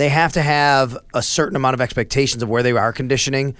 They 0.00 0.08
have 0.08 0.32
to 0.32 0.40
have 0.40 0.96
a 1.12 1.20
certain 1.20 1.56
amount 1.56 1.74
of 1.74 1.82
expectations 1.82 2.42
of 2.42 2.48
where 2.48 2.62
they 2.62 2.72
are 2.72 2.90
conditioning, 2.90 3.54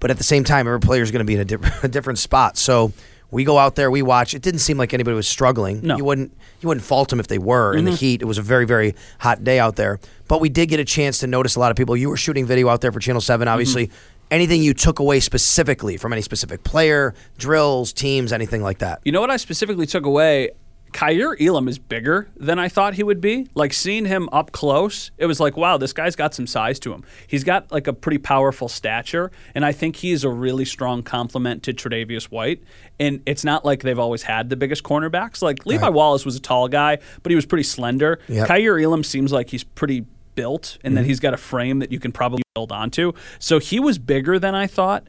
but 0.00 0.10
at 0.10 0.18
the 0.18 0.22
same 0.22 0.44
time, 0.44 0.66
every 0.66 0.80
player 0.80 1.02
is 1.02 1.10
going 1.10 1.20
to 1.20 1.24
be 1.24 1.32
in 1.32 1.40
a, 1.40 1.44
di- 1.46 1.70
a 1.82 1.88
different 1.88 2.18
spot. 2.18 2.58
So 2.58 2.92
we 3.30 3.42
go 3.42 3.56
out 3.56 3.74
there, 3.74 3.90
we 3.90 4.02
watch. 4.02 4.34
It 4.34 4.42
didn't 4.42 4.60
seem 4.60 4.76
like 4.76 4.92
anybody 4.92 5.14
was 5.14 5.26
struggling. 5.26 5.80
No. 5.80 5.96
You 5.96 6.04
wouldn't 6.04 6.36
you 6.60 6.68
wouldn't 6.68 6.84
fault 6.84 7.08
them 7.08 7.20
if 7.20 7.28
they 7.28 7.38
were 7.38 7.74
in 7.74 7.86
the 7.86 7.92
mm-hmm. 7.92 7.96
heat. 7.96 8.20
It 8.20 8.26
was 8.26 8.36
a 8.36 8.42
very 8.42 8.66
very 8.66 8.96
hot 9.18 9.44
day 9.44 9.58
out 9.58 9.76
there, 9.76 9.98
but 10.28 10.42
we 10.42 10.50
did 10.50 10.66
get 10.66 10.78
a 10.78 10.84
chance 10.84 11.20
to 11.20 11.26
notice 11.26 11.56
a 11.56 11.60
lot 11.60 11.70
of 11.70 11.78
people. 11.78 11.96
You 11.96 12.10
were 12.10 12.18
shooting 12.18 12.44
video 12.44 12.68
out 12.68 12.82
there 12.82 12.92
for 12.92 13.00
Channel 13.00 13.22
Seven, 13.22 13.48
obviously. 13.48 13.86
Mm-hmm. 13.86 14.14
Anything 14.30 14.62
you 14.62 14.74
took 14.74 14.98
away 14.98 15.20
specifically 15.20 15.96
from 15.96 16.12
any 16.12 16.20
specific 16.20 16.64
player, 16.64 17.14
drills, 17.38 17.94
teams, 17.94 18.30
anything 18.30 18.62
like 18.62 18.80
that? 18.80 19.00
You 19.06 19.12
know 19.12 19.22
what 19.22 19.30
I 19.30 19.38
specifically 19.38 19.86
took 19.86 20.04
away? 20.04 20.50
Kaiir 20.92 21.36
Elam 21.40 21.68
is 21.68 21.78
bigger 21.78 22.28
than 22.36 22.58
I 22.58 22.68
thought 22.68 22.94
he 22.94 23.02
would 23.02 23.20
be. 23.20 23.48
Like 23.54 23.72
seeing 23.72 24.06
him 24.06 24.28
up 24.32 24.52
close, 24.52 25.10
it 25.18 25.26
was 25.26 25.40
like, 25.40 25.56
wow, 25.56 25.76
this 25.76 25.92
guy's 25.92 26.16
got 26.16 26.34
some 26.34 26.46
size 26.46 26.78
to 26.80 26.92
him. 26.92 27.04
He's 27.26 27.44
got 27.44 27.70
like 27.70 27.86
a 27.86 27.92
pretty 27.92 28.18
powerful 28.18 28.68
stature, 28.68 29.30
and 29.54 29.64
I 29.64 29.72
think 29.72 29.96
he's 29.96 30.24
a 30.24 30.30
really 30.30 30.64
strong 30.64 31.02
complement 31.02 31.62
to 31.64 31.72
Tre'Davious 31.72 32.24
White. 32.24 32.62
And 32.98 33.22
it's 33.26 33.44
not 33.44 33.64
like 33.64 33.82
they've 33.82 33.98
always 33.98 34.22
had 34.22 34.50
the 34.50 34.56
biggest 34.56 34.82
cornerbacks. 34.82 35.42
Like 35.42 35.66
Levi 35.66 35.88
Wallace 35.88 36.24
was 36.24 36.36
a 36.36 36.40
tall 36.40 36.68
guy, 36.68 36.98
but 37.22 37.30
he 37.30 37.36
was 37.36 37.46
pretty 37.46 37.64
slender. 37.64 38.18
Yep. 38.28 38.48
Kaiir 38.48 38.82
Elam 38.82 39.04
seems 39.04 39.32
like 39.32 39.50
he's 39.50 39.64
pretty 39.64 40.06
built, 40.34 40.78
and 40.84 40.96
that 40.96 41.00
mm-hmm. 41.00 41.08
he's 41.08 41.20
got 41.20 41.34
a 41.34 41.36
frame 41.36 41.80
that 41.80 41.90
you 41.90 41.98
can 41.98 42.12
probably 42.12 42.42
build 42.54 42.70
onto. 42.70 43.12
So 43.38 43.58
he 43.58 43.80
was 43.80 43.98
bigger 43.98 44.38
than 44.38 44.54
I 44.54 44.66
thought. 44.66 45.08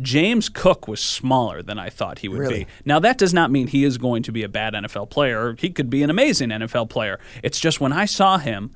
James 0.00 0.48
Cook 0.48 0.86
was 0.88 1.00
smaller 1.00 1.62
than 1.62 1.78
I 1.78 1.90
thought 1.90 2.20
he 2.20 2.28
would 2.28 2.38
Really? 2.38 2.64
be. 2.64 2.66
Now, 2.84 2.98
that 3.00 3.18
does 3.18 3.34
not 3.34 3.50
mean 3.50 3.66
he 3.66 3.84
is 3.84 3.98
going 3.98 4.22
to 4.22 4.32
be 4.32 4.42
a 4.42 4.48
bad 4.48 4.74
NFL 4.74 5.10
player. 5.10 5.54
He 5.58 5.70
could 5.70 5.90
be 5.90 6.02
an 6.02 6.10
amazing 6.10 6.50
NFL 6.50 6.88
player. 6.88 7.18
It's 7.42 7.58
just 7.60 7.80
when 7.80 7.92
I 7.92 8.04
saw 8.04 8.38
him, 8.38 8.70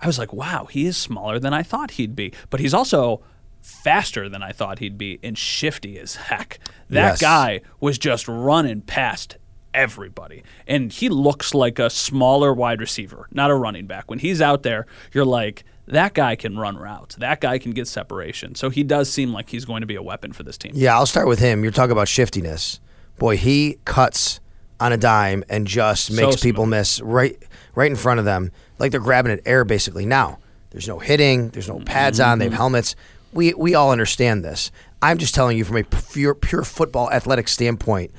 I 0.00 0.06
was 0.06 0.18
like, 0.18 0.32
wow, 0.32 0.66
he 0.66 0.86
is 0.86 0.96
smaller 0.96 1.38
than 1.38 1.52
I 1.54 1.62
thought 1.62 1.92
he'd 1.92 2.14
be. 2.16 2.32
But 2.50 2.60
he's 2.60 2.74
also 2.74 3.22
faster 3.60 4.28
than 4.28 4.42
I 4.42 4.52
thought 4.52 4.78
he'd 4.78 4.98
be 4.98 5.18
and 5.22 5.36
shifty 5.36 5.98
as 5.98 6.16
heck. 6.16 6.58
That 6.90 7.10
Yes. 7.12 7.20
guy 7.20 7.60
was 7.80 7.98
just 7.98 8.28
running 8.28 8.80
past 8.82 9.36
everybody. 9.74 10.42
And 10.66 10.92
he 10.92 11.08
looks 11.08 11.54
like 11.54 11.78
a 11.78 11.90
smaller 11.90 12.52
wide 12.54 12.80
receiver, 12.80 13.28
not 13.32 13.50
a 13.50 13.54
running 13.54 13.86
back. 13.86 14.08
When 14.10 14.18
he's 14.18 14.40
out 14.40 14.62
there, 14.62 14.86
you're 15.12 15.24
like, 15.24 15.64
that 15.92 16.14
guy 16.14 16.36
can 16.36 16.58
run 16.58 16.76
routes. 16.76 17.16
That 17.16 17.40
guy 17.40 17.58
can 17.58 17.72
get 17.72 17.88
separation. 17.88 18.54
So 18.54 18.70
he 18.70 18.82
does 18.82 19.10
seem 19.12 19.32
like 19.32 19.48
he's 19.50 19.64
going 19.64 19.80
to 19.80 19.86
be 19.86 19.96
a 19.96 20.02
weapon 20.02 20.32
for 20.32 20.42
this 20.42 20.58
team. 20.58 20.72
Yeah, 20.74 20.94
I'll 20.94 21.06
start 21.06 21.26
with 21.28 21.38
him. 21.38 21.62
You're 21.62 21.72
talking 21.72 21.92
about 21.92 22.08
shiftiness. 22.08 22.80
boy, 23.18 23.36
he 23.36 23.78
cuts 23.84 24.40
on 24.80 24.92
a 24.92 24.96
dime 24.96 25.42
and 25.48 25.66
just 25.66 26.06
So 26.14 26.14
makes 26.26 26.40
people 26.40 26.64
miss 26.66 27.00
right 27.00 27.36
right 27.74 27.90
in 27.90 27.96
front 27.96 28.18
of 28.20 28.24
them, 28.24 28.52
like 28.78 28.90
they're 28.92 29.00
grabbing 29.00 29.32
at 29.32 29.40
air 29.44 29.64
basically. 29.64 30.06
Now, 30.06 30.38
there's 30.70 30.86
no 30.86 30.98
hitting, 30.98 31.48
there's 31.50 31.68
no 31.68 31.80
pads 31.80 32.20
on, 32.20 32.38
they 32.38 32.44
Mm-hmm. 32.46 32.52
have 32.52 32.58
helmets. 32.58 32.94
We 33.32 33.54
we 33.54 33.74
all 33.74 33.90
understand 33.90 34.44
this. 34.44 34.70
I'm 35.02 35.18
just 35.18 35.34
telling 35.34 35.58
you 35.58 35.64
from 35.64 35.76
a 35.78 35.84
pure 35.84 36.34
pure 36.34 36.62
football 36.64 37.10
athletic 37.10 37.48
standpoint. 37.48 38.12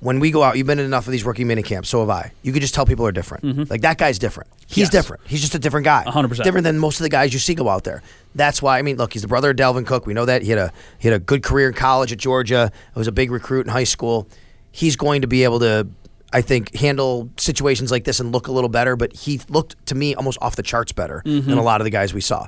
When 0.00 0.20
we 0.20 0.30
go 0.30 0.44
out, 0.44 0.56
you've 0.56 0.66
been 0.68 0.78
in 0.78 0.84
enough 0.86 1.06
of 1.06 1.12
these 1.12 1.24
rookie 1.24 1.42
mini 1.44 1.62
camps, 1.62 1.88
so 1.88 2.00
have 2.00 2.10
I. 2.10 2.32
You 2.42 2.52
could 2.52 2.62
just 2.62 2.72
tell 2.72 2.86
people 2.86 3.04
are 3.06 3.10
different. 3.12 3.68
Like 3.68 3.80
that 3.80 3.98
guy's 3.98 4.18
different. 4.18 4.48
He's 4.66 4.68
Mm-hmm. 4.68 4.80
Yes. 4.80 4.90
different. 4.90 5.22
He's 5.26 5.40
just 5.40 5.54
a 5.56 5.58
different 5.58 5.84
guy. 5.84 6.04
100%. 6.06 6.44
Different 6.44 6.64
than 6.64 6.78
most 6.78 7.00
of 7.00 7.02
the 7.04 7.08
guys 7.08 7.32
you 7.32 7.38
see 7.40 7.54
go 7.54 7.68
out 7.68 7.82
there. 7.84 8.02
That's 8.34 8.62
why 8.62 8.78
I 8.78 8.82
mean, 8.82 8.96
look, 8.96 9.12
he's 9.12 9.22
the 9.22 9.28
brother 9.28 9.50
of 9.50 9.56
Dalvin 9.56 9.84
Cook. 9.86 10.06
We 10.06 10.14
know 10.14 10.24
that 10.24 10.42
he 10.42 10.50
had 10.50 10.58
a 10.58 10.72
he 10.98 11.08
had 11.08 11.16
a 11.16 11.18
good 11.24 11.42
career 11.42 11.68
in 11.68 11.74
college 11.74 12.12
at 12.12 12.18
Georgia. 12.18 12.70
He 12.94 12.98
was 12.98 13.08
a 13.08 13.12
big 13.12 13.30
recruit 13.32 13.66
in 13.66 13.72
high 13.72 13.84
school. 13.84 14.28
He's 14.70 14.94
going 14.94 15.22
to 15.22 15.26
be 15.26 15.42
able 15.42 15.58
to, 15.60 15.88
I 16.32 16.42
think, 16.42 16.76
handle 16.76 17.30
situations 17.36 17.90
like 17.90 18.04
this 18.04 18.20
and 18.20 18.30
look 18.30 18.46
a 18.46 18.52
little 18.52 18.68
better. 18.70 18.94
But 18.94 19.12
he 19.14 19.40
looked 19.48 19.84
to 19.86 19.96
me 19.96 20.14
almost 20.14 20.38
off 20.40 20.54
the 20.54 20.62
charts 20.62 20.92
better 20.92 21.22
Mm-hmm. 21.24 21.48
than 21.48 21.58
a 21.58 21.62
lot 21.62 21.80
of 21.80 21.84
the 21.86 21.90
guys 21.90 22.14
we 22.14 22.20
saw. 22.20 22.46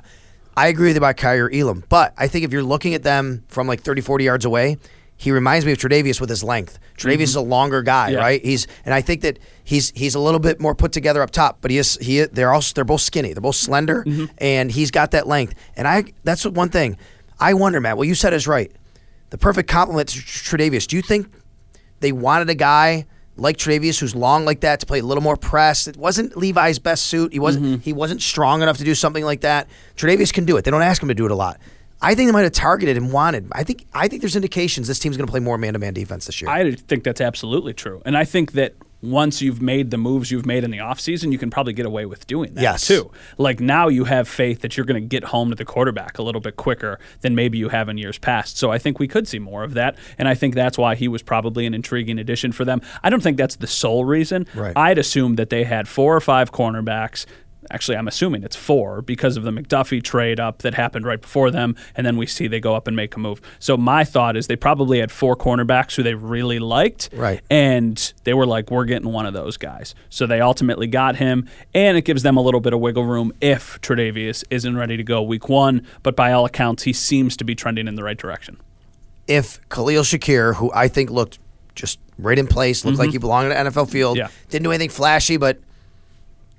I 0.55 0.67
agree 0.67 0.87
with 0.89 0.95
you 0.95 0.99
about 0.99 1.17
Kaiir 1.17 1.49
Elam, 1.53 1.83
but 1.89 2.13
I 2.17 2.27
think 2.27 2.45
if 2.45 2.51
you're 2.53 2.61
looking 2.63 2.93
at 2.93 3.03
them 3.03 3.43
from 3.47 3.67
like 3.67 3.81
30, 3.81 4.01
40 4.01 4.23
yards 4.25 4.45
away, 4.45 4.77
he 5.21 5.31
reminds 5.31 5.65
me 5.65 5.71
of 5.71 5.77
Tredavious 5.77 6.19
with 6.19 6.29
his 6.29 6.43
length. 6.43 6.79
Tredavious 6.97 7.21
is 7.29 7.35
a 7.35 7.41
longer 7.41 7.81
guy, 7.83 8.07
Mm-hmm. 8.07 8.13
Yeah. 8.17 8.19
right? 8.19 8.43
He's 8.43 8.65
and 8.85 8.93
I 8.93 9.01
think 9.01 9.21
that 9.21 9.37
he's 9.63 9.91
he's 9.95 10.15
a 10.15 10.19
little 10.19 10.39
bit 10.39 10.59
more 10.59 10.73
put 10.73 10.91
together 10.91 11.21
up 11.21 11.29
top, 11.29 11.59
but 11.61 11.69
he 11.71 11.77
is 11.77 11.97
he 12.01 12.21
they're 12.25 12.51
also 12.53 12.73
they're 12.73 12.83
both 12.83 13.01
skinny, 13.01 13.33
they're 13.33 13.41
both 13.41 13.55
slender, 13.55 14.03
Mm-hmm. 14.03 14.25
and 14.39 14.71
he's 14.71 14.89
got 14.91 15.11
that 15.11 15.27
length. 15.27 15.53
And 15.77 15.87
I 15.87 16.05
that's 16.23 16.45
one 16.45 16.69
thing 16.69 16.97
I 17.39 17.53
wonder, 17.53 17.79
Matt. 17.79 17.97
What 17.97 18.07
you 18.07 18.15
said 18.15 18.33
is 18.33 18.47
right. 18.47 18.71
The 19.29 19.37
perfect 19.37 19.69
compliment 19.69 20.09
to 20.09 20.19
Tredavious. 20.19 20.87
Do 20.87 20.95
you 20.95 21.01
think 21.01 21.27
they 21.99 22.11
wanted 22.11 22.49
a 22.49 22.55
guy 22.55 23.05
like 23.37 23.57
Tredavious 23.57 23.99
who's 23.99 24.13
long 24.15 24.43
like 24.43 24.59
that 24.61 24.79
to 24.81 24.85
play 24.85 24.99
a 24.99 25.03
little 25.03 25.23
more 25.23 25.37
press? 25.37 25.87
It 25.87 25.97
wasn't 25.97 26.35
Levi's 26.35 26.79
best 26.79 27.05
suit. 27.05 27.31
He 27.31 27.39
wasn't 27.39 27.65
Mm-hmm. 27.65 27.81
he 27.81 27.93
wasn't 27.93 28.21
strong 28.21 28.61
enough 28.61 28.77
to 28.79 28.83
do 28.83 28.95
something 28.95 29.23
like 29.23 29.41
that. 29.41 29.67
Tredavious 29.95 30.33
can 30.33 30.45
do 30.45 30.57
it. 30.57 30.65
They 30.65 30.71
don't 30.71 30.81
ask 30.81 31.01
him 31.01 31.07
to 31.09 31.15
do 31.15 31.25
it 31.25 31.31
a 31.31 31.35
lot. 31.35 31.59
I 32.01 32.15
think 32.15 32.27
they 32.27 32.31
might 32.33 32.43
have 32.43 32.51
targeted 32.53 32.97
and 32.97 33.11
wanted. 33.13 33.47
I 33.51 33.63
think 33.63 33.85
I 33.93 34.07
think 34.07 34.21
there's 34.21 34.35
indications 34.35 34.87
this 34.87 34.99
team's 34.99 35.17
going 35.17 35.27
to 35.27 35.31
play 35.31 35.39
more 35.39 35.57
man-to-man 35.57 35.93
defense 35.93 36.25
this 36.25 36.41
year. 36.41 36.49
I 36.49 36.71
think 36.71 37.03
that's 37.03 37.21
absolutely 37.21 37.73
true. 37.73 38.01
And 38.05 38.17
I 38.17 38.23
think 38.25 38.53
that 38.53 38.75
once 39.03 39.41
you've 39.41 39.63
made 39.63 39.89
the 39.89 39.97
moves 39.97 40.29
you've 40.29 40.45
made 40.45 40.63
in 40.63 40.69
the 40.69 40.77
offseason, 40.77 41.31
you 41.31 41.37
can 41.39 41.49
probably 41.49 41.73
get 41.73 41.87
away 41.87 42.05
with 42.05 42.27
doing 42.27 42.53
that 42.53 42.61
Yes. 42.61 42.85
too. 42.85 43.09
Like 43.39 43.59
now 43.59 43.87
you 43.87 44.03
have 44.03 44.27
faith 44.27 44.61
that 44.61 44.77
you're 44.77 44.85
going 44.85 45.01
to 45.01 45.07
get 45.07 45.23
home 45.23 45.49
to 45.49 45.55
the 45.55 45.65
quarterback 45.65 46.19
a 46.19 46.21
little 46.21 46.39
bit 46.41 46.55
quicker 46.55 46.99
than 47.21 47.33
maybe 47.33 47.57
you 47.57 47.69
have 47.69 47.89
in 47.89 47.97
years 47.97 48.19
past. 48.19 48.57
So 48.57 48.71
I 48.71 48.77
think 48.77 48.99
we 48.99 49.07
could 49.07 49.27
see 49.27 49.39
more 49.39 49.63
of 49.63 49.73
that. 49.73 49.97
And 50.19 50.27
I 50.27 50.35
think 50.35 50.53
that's 50.53 50.77
why 50.77 50.93
he 50.93 51.07
was 51.07 51.23
probably 51.23 51.65
an 51.65 51.73
intriguing 51.73 52.19
addition 52.19 52.51
for 52.51 52.63
them. 52.63 52.79
I 53.01 53.09
don't 53.09 53.23
think 53.23 53.37
that's 53.37 53.55
the 53.55 53.65
sole 53.65 54.05
reason. 54.05 54.45
Right. 54.53 54.73
I'd 54.75 54.99
assume 54.99 55.35
that 55.37 55.49
they 55.49 55.63
had 55.63 55.87
four 55.87 56.15
or 56.15 56.21
five 56.21 56.51
cornerbacks. 56.51 57.25
Actually, 57.69 57.95
I'm 57.97 58.07
assuming 58.07 58.43
it's 58.43 58.55
four 58.55 59.01
because 59.03 59.37
of 59.37 59.43
the 59.43 59.51
McDuffie 59.51 60.03
trade 60.03 60.39
up 60.39 60.59
that 60.63 60.73
happened 60.73 61.05
right 61.05 61.21
before 61.21 61.51
them, 61.51 61.75
and 61.95 62.05
then 62.07 62.17
we 62.17 62.25
see 62.25 62.47
they 62.47 62.59
go 62.59 62.75
up 62.75 62.87
and 62.87 62.95
make 62.95 63.15
a 63.15 63.19
move. 63.19 63.39
So 63.59 63.77
my 63.77 64.03
thought 64.03 64.35
is 64.35 64.47
they 64.47 64.55
probably 64.55 64.99
had 64.99 65.11
four 65.11 65.35
cornerbacks 65.35 65.95
who 65.95 66.01
they 66.03 66.15
really 66.15 66.57
liked, 66.57 67.09
Right. 67.13 67.39
and 67.51 68.13
they 68.23 68.33
were 68.33 68.47
like, 68.47 68.71
"We're 68.71 68.85
getting 68.85 69.11
one 69.13 69.25
of 69.27 69.33
those 69.33 69.57
guys." 69.57 69.93
So 70.09 70.25
they 70.25 70.41
ultimately 70.41 70.87
got 70.87 71.17
him, 71.17 71.47
and 71.73 71.97
it 71.97 72.01
gives 72.03 72.23
them 72.23 72.35
a 72.35 72.41
little 72.41 72.61
bit 72.61 72.73
of 72.73 72.79
wiggle 72.79 73.05
room 73.05 73.31
if 73.41 73.79
Tredavious 73.81 74.43
isn't 74.49 74.75
ready 74.75 74.97
to 74.97 75.03
go 75.03 75.21
week 75.21 75.47
one. 75.47 75.85
But 76.01 76.15
by 76.15 76.31
all 76.31 76.45
accounts, 76.45 76.83
he 76.83 76.93
seems 76.93 77.37
to 77.37 77.43
be 77.43 77.53
trending 77.53 77.87
in 77.87 77.95
the 77.95 78.03
right 78.03 78.17
direction. 78.17 78.57
if 79.27 79.61
Khalil 79.69 80.01
Shakir, 80.03 80.55
who 80.55 80.71
I 80.73 80.87
think 80.89 81.09
looked 81.09 81.37
just 81.75 81.99
right 82.17 82.37
in 82.37 82.47
place, 82.47 82.83
looked 82.83 82.97
like 82.97 83.11
he 83.11 83.17
belonged 83.17 83.51
on 83.53 83.65
the 83.65 83.71
NFL 83.71 83.85
field, 83.89 84.17
Mm-hmm. 84.17 84.25
Yeah. 84.25 84.49
didn't 84.49 84.63
do 84.63 84.71
anything 84.71 84.89
flashy, 84.89 85.37
but 85.37 85.59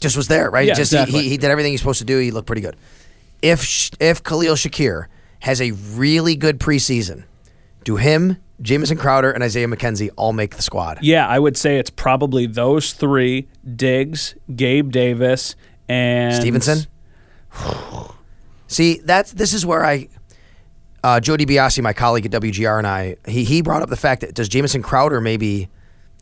just 0.02 0.16
was 0.16 0.28
there, 0.28 0.50
right? 0.50 0.66
Yeah, 0.66 0.74
just 0.74 0.92
exactly. 0.92 1.22
he, 1.22 1.28
he, 1.30 1.36
did 1.36 1.50
everything 1.50 1.72
he's 1.72 1.80
supposed 1.80 2.00
to 2.00 2.04
do. 2.04 2.18
He 2.18 2.30
looked 2.30 2.46
pretty 2.46 2.62
good. 2.62 2.76
If 3.40 3.90
if 4.00 4.22
Khalil 4.22 4.54
Shakir 4.54 5.06
has 5.40 5.60
a 5.60 5.72
really 5.72 6.36
good 6.36 6.60
preseason, 6.60 7.24
do 7.84 7.96
him, 7.96 8.36
Jamison 8.60 8.96
Crowder, 8.96 9.30
and 9.30 9.42
Isaiah 9.42 9.66
McKenzie 9.66 10.10
all 10.16 10.32
make 10.32 10.56
the 10.56 10.62
squad? 10.62 10.98
Yeah, 11.02 11.26
I 11.26 11.38
would 11.38 11.56
say 11.56 11.78
it's 11.78 11.90
probably 11.90 12.46
those 12.46 12.92
three: 12.92 13.48
Diggs, 13.74 14.34
Gabe 14.54 14.90
Davis, 14.92 15.56
and 15.88 16.34
Stevenson. 16.34 16.86
See, 18.68 19.00
that's 19.04 19.32
this 19.32 19.52
is 19.52 19.66
where 19.66 19.84
I, 19.84 20.08
uh, 21.04 21.20
Joe 21.20 21.36
DiBiase, 21.36 21.82
my 21.82 21.92
colleague 21.92 22.26
at 22.26 22.32
WGR, 22.32 22.78
and 22.78 22.86
I, 22.86 23.16
he 23.26 23.44
he 23.44 23.62
brought 23.62 23.82
up 23.82 23.90
the 23.90 23.96
fact 23.96 24.20
that 24.22 24.34
does 24.34 24.48
Jamison 24.48 24.82
Crowder 24.82 25.20
maybe 25.20 25.68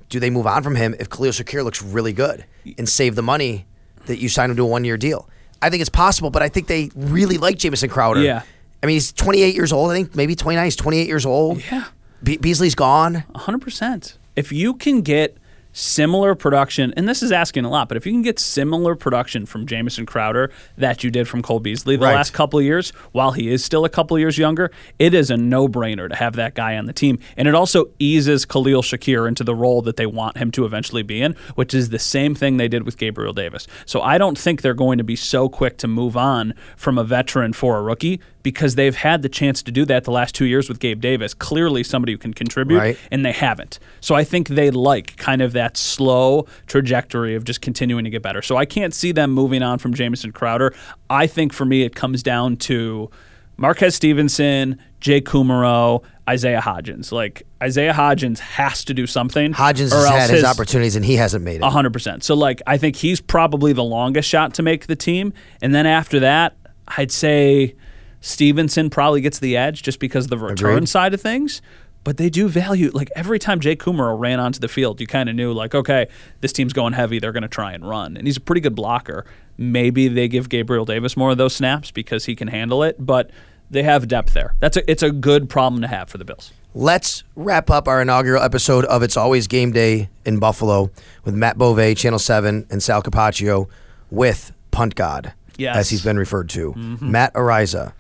do 0.09 0.19
they 0.19 0.29
move 0.29 0.47
on 0.47 0.63
from 0.63 0.75
him 0.75 0.95
if 0.99 1.09
Khalil 1.09 1.31
Shakir 1.31 1.65
looks 1.65 1.81
really 1.83 2.13
good 2.13 2.45
and 2.77 2.89
save 2.89 3.15
the 3.15 3.23
money 3.23 3.65
that 4.07 4.19
you 4.19 4.29
signed 4.29 4.51
him 4.51 4.57
to 4.57 4.63
a 4.63 4.67
one 4.67 4.85
year 4.85 4.97
deal? 4.97 5.29
I 5.63 5.71
think 5.71 5.81
it's 5.81 5.91
possible, 5.91 6.31
but 6.31 6.43
I 6.43 6.49
think 6.49 6.67
they 6.69 6.91
really 6.95 7.37
like 7.39 7.59
Jamison 7.59 7.91
Crowder. 7.91 8.23
Yeah. 8.23 8.43
I 8.83 8.87
mean, 8.87 8.95
he's 8.95 9.13
28 9.13 9.55
years 9.55 9.73
old. 9.73 9.91
I 9.91 9.95
think 9.95 10.17
maybe 10.17 10.35
29. 10.35 10.65
He's 10.65 10.77
28 10.77 11.07
years 11.07 11.27
old. 11.27 11.63
Yeah. 11.71 11.85
Be- 12.23 12.39
Beasley's 12.39 12.75
gone. 12.75 13.25
100%. 13.35 14.15
If 14.37 14.53
you 14.53 14.75
can 14.75 15.03
get 15.03 15.37
similar 15.73 16.35
production, 16.35 16.93
and 16.97 17.09
this 17.09 17.23
is 17.23 17.33
asking 17.33 17.65
a 17.65 17.71
lot, 17.71 17.89
but 17.89 17.97
if 17.97 18.07
you 18.07 18.13
can 18.13 18.23
get 18.23 18.39
similar 18.39 18.95
production 18.95 19.47
from 19.47 19.67
Jamison 19.67 20.07
Crowder 20.07 20.51
that 20.77 21.05
you 21.05 21.11
did 21.11 21.29
from 21.29 21.43
Cole 21.43 21.61
Beasley 21.61 21.97
the 21.97 22.05
Right. 22.07 22.15
last 22.15 22.33
couple 22.33 22.59
of 22.59 22.65
years, 22.65 22.91
while 23.13 23.33
he 23.33 23.49
is 23.49 23.65
still 23.65 23.85
a 23.85 23.89
couple 23.89 24.19
years 24.19 24.39
younger, 24.39 24.71
it 24.99 25.15
is 25.15 25.31
a 25.31 25.37
no 25.37 25.69
brainer 25.69 26.09
to 26.09 26.17
have 26.17 26.35
that 26.37 26.55
guy 26.55 26.77
on 26.77 26.87
the 26.87 26.93
team. 26.93 27.19
And 27.37 27.47
it 27.47 27.55
also 27.55 27.87
eases 27.99 28.45
Khalil 28.45 28.83
Shakir 28.83 29.29
into 29.29 29.45
the 29.45 29.55
role 29.55 29.83
that 29.83 29.97
they 29.97 30.07
want 30.07 30.39
him 30.39 30.51
to 30.53 30.65
eventually 30.65 31.03
be 31.03 31.23
in, 31.23 31.35
which 31.55 31.75
is 31.75 31.91
the 31.91 31.99
same 31.99 32.35
thing 32.35 32.57
they 32.57 32.69
did 32.69 32.85
with 32.85 32.97
Gabriel 32.99 33.33
Davis. 33.33 33.67
So 33.87 34.01
I 34.01 34.19
don't 34.19 34.39
think 34.39 34.63
they're 34.63 34.75
going 34.75 34.99
to 34.99 35.05
be 35.05 35.17
so 35.17 35.49
quick 35.49 35.77
to 35.79 35.89
move 35.89 36.17
on 36.17 36.55
from 36.77 36.99
a 36.99 37.05
veteran 37.05 37.53
for 37.53 37.79
a 37.79 37.83
rookie 37.83 38.21
because 38.43 38.75
they've 38.75 38.95
had 38.97 39.23
the 39.23 39.29
chance 39.29 39.63
to 39.63 39.71
do 39.71 39.85
that 39.85 40.05
the 40.05 40.11
last 40.11 40.35
two 40.35 40.45
years 40.47 40.69
with 40.69 40.79
Gabe 40.81 41.01
Davis. 41.01 41.35
Clearly, 41.35 41.83
somebody 41.83 42.13
who 42.13 42.19
can 42.19 42.33
contribute 42.33 42.79
Right. 42.79 42.99
and 43.11 43.25
they 43.25 43.33
haven't. 43.33 43.79
So 44.01 44.15
I 44.15 44.25
think 44.25 44.49
they 44.49 44.71
like 44.71 45.17
kind 45.17 45.43
of 45.43 45.53
that 45.53 45.77
slow 45.77 46.47
trajectory 46.67 47.35
of 47.35 47.45
just 47.45 47.61
continuing 47.61 48.05
to 48.05 48.11
get 48.11 48.23
better. 48.23 48.43
So 48.43 48.57
I 48.57 48.65
can't 48.65 48.95
see 48.95 49.13
them 49.13 49.31
moving 49.33 49.63
on 49.63 49.79
from 49.79 49.93
Jamison 49.95 50.33
Crowder. 50.33 50.75
I 51.11 51.27
think 51.27 51.53
for 51.53 51.65
me, 51.65 51.83
it 51.83 51.95
comes 51.95 52.23
down 52.23 52.57
to 52.59 53.11
Marquez 53.57 53.95
Stevenson, 53.95 54.79
Jake 55.01 55.27
Kumerow, 55.27 56.03
Isaiah 56.29 56.61
Hodgins. 56.63 57.13
Like 57.13 57.43
Isaiah 57.63 57.93
Hodgins 57.93 58.39
has 58.39 58.85
to 58.85 58.95
do 58.95 59.07
something. 59.07 59.53
Hodgins 59.53 59.93
or 59.93 59.97
has 59.97 60.05
else 60.07 60.21
had 60.21 60.31
his 60.31 60.45
opportunities 60.45 60.97
and 60.97 61.05
he 61.05 61.17
hasn't 61.17 61.45
made 61.45 61.57
it. 61.57 61.63
a 61.63 61.69
hundred 61.71 61.93
percent. 61.93 62.25
So 62.25 62.35
like 62.35 62.63
I 62.67 62.79
think 62.79 62.97
he's 62.97 63.21
probably 63.21 63.73
the 63.75 63.85
longest 63.85 64.29
shot 64.29 64.55
to 64.55 64.63
make 64.63 64.87
the 64.87 64.97
team, 64.97 65.33
and 65.61 65.75
then 65.75 65.85
after 65.87 66.21
that, 66.21 66.57
I'd 66.89 67.11
say 67.13 67.75
Stevenson 68.21 68.91
probably 68.91 69.21
gets 69.21 69.39
the 69.39 69.57
edge 69.57 69.83
just 69.83 69.99
because 69.99 70.25
of 70.27 70.31
the 70.31 70.39
return 70.39 70.77
Agreed. 70.77 70.89
side 70.89 71.15
of 71.15 71.21
things. 71.21 71.63
But 72.03 72.17
they 72.17 72.31
do 72.31 72.49
value 72.49 72.91
like 72.95 73.11
every 73.15 73.39
time 73.39 73.61
Jake 73.61 73.83
Kumerow 73.83 74.19
ran 74.19 74.41
onto 74.41 74.59
the 74.59 74.69
field, 74.69 75.01
you 75.03 75.07
kind 75.07 75.29
of 75.29 75.35
knew 75.35 75.53
like 75.53 75.75
okay, 75.75 76.09
this 76.41 76.53
team's 76.53 76.73
going 76.73 76.95
heavy. 76.95 77.19
They're 77.19 77.33
going 77.33 77.43
to 77.43 77.49
try 77.49 77.73
and 77.73 77.87
run, 77.87 78.17
and 78.17 78.27
he's 78.27 78.39
a 78.39 78.41
pretty 78.41 78.63
good 78.63 78.75
blocker. 78.75 79.27
Maybe 79.59 80.09
they 80.09 80.27
give 80.27 80.49
Gabriel 80.49 80.87
Davis 80.87 81.15
more 81.15 81.31
of 81.33 81.37
those 81.39 81.55
snaps 81.55 81.91
because 81.91 82.25
he 82.25 82.35
can 82.35 82.49
handle 82.49 82.83
it, 82.83 82.97
but. 82.99 83.31
They 83.73 83.85
have 83.85 84.09
depth 84.09 84.33
there. 84.35 84.57
That's 84.59 84.77
a 84.77 84.91
it's 84.91 85.05
a 85.05 85.13
good 85.13 85.49
problem 85.49 85.81
to 85.83 85.87
have 85.87 86.11
for 86.11 86.19
the 86.19 86.25
Bills. 86.25 86.53
Let's 86.75 87.23
wrap 87.37 87.71
up 87.71 87.87
our 87.87 88.03
inaugural 88.03 88.43
episode 88.43 88.85
of 88.87 89.05
It's 89.05 89.17
Always 89.17 89.47
Game 89.47 89.71
Day 89.71 90.09
in 90.27 90.41
Buffalo 90.41 90.91
with 91.25 91.37
Matt 91.37 91.57
Bove, 91.57 91.95
Channel 91.97 92.19
7, 92.19 92.67
and 92.69 92.83
Sal 92.83 93.01
Capaccio 93.01 93.69
with 94.11 94.51
Punt 94.73 94.97
God, 94.97 95.35
Yes. 95.57 95.77
as 95.77 95.89
he's 95.91 96.03
been 96.03 96.19
referred 96.19 96.49
to. 96.49 96.73
Mm-hmm. 96.73 97.13
Matt 97.13 97.33
Araiza. 97.35 97.93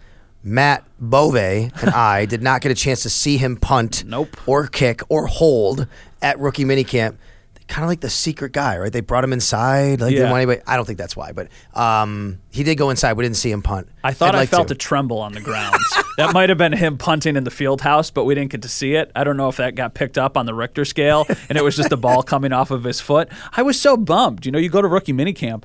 Matt 0.42 0.84
Bove 0.98 1.36
and 1.36 1.72
I 1.90 2.24
did 2.28 2.42
not 2.42 2.62
get 2.62 2.72
a 2.72 2.74
chance 2.74 3.02
to 3.02 3.10
see 3.10 3.36
him 3.36 3.56
punt 3.56 4.04
Nope. 4.06 4.36
or 4.46 4.66
kick 4.66 5.02
or 5.08 5.26
hold 5.26 5.86
at 6.22 6.38
rookie 6.38 6.64
minicamp. 6.64 7.16
Kind 7.68 7.84
of 7.84 7.88
like 7.88 8.00
the 8.00 8.10
secret 8.10 8.50
guy, 8.52 8.78
right? 8.78 8.92
They 8.92 9.00
brought 9.00 9.22
him 9.22 9.32
inside. 9.32 10.00
Like 10.00 10.08
they 10.08 10.14
Yeah. 10.14 10.22
didn't 10.22 10.30
want 10.32 10.40
anybody. 10.42 10.60
I 10.66 10.74
don't 10.74 10.84
think 10.86 10.98
that's 10.98 11.14
why, 11.16 11.30
but 11.30 11.46
um, 11.72 12.40
he 12.50 12.64
did 12.64 12.74
go 12.76 12.90
inside. 12.90 13.12
We 13.12 13.22
didn't 13.22 13.36
see 13.36 13.52
him 13.52 13.62
punt. 13.62 13.88
I 14.02 14.12
thought 14.12 14.30
I'd 14.30 14.38
I 14.38 14.40
like 14.40 14.48
felt 14.48 14.68
to. 14.68 14.74
a 14.74 14.76
tremble 14.76 15.20
on 15.20 15.34
the 15.34 15.40
ground. 15.40 15.76
that 16.16 16.32
might 16.34 16.48
have 16.48 16.58
been 16.58 16.72
him 16.72 16.98
punting 16.98 17.36
in 17.36 17.44
the 17.44 17.50
field 17.52 17.80
house, 17.82 18.10
but 18.10 18.24
we 18.24 18.34
didn't 18.34 18.50
get 18.50 18.62
to 18.62 18.68
see 18.68 18.94
it. 18.96 19.12
I 19.14 19.22
don't 19.22 19.36
know 19.36 19.48
if 19.48 19.58
that 19.58 19.76
got 19.76 19.94
picked 19.94 20.18
up 20.18 20.36
on 20.36 20.46
the 20.46 20.54
Richter 20.54 20.84
scale 20.84 21.26
and 21.48 21.56
it 21.56 21.62
was 21.62 21.76
just 21.76 21.92
a 21.92 21.96
ball 21.96 22.22
coming 22.24 22.52
off 22.52 22.72
of 22.72 22.82
his 22.82 23.00
foot. 23.00 23.28
I 23.56 23.62
was 23.62 23.80
so 23.80 23.96
bummed. 23.96 24.44
You 24.46 24.50
know, 24.50 24.58
you 24.58 24.68
go 24.68 24.82
to 24.82 24.88
rookie 24.88 25.12
minicamp, 25.12 25.62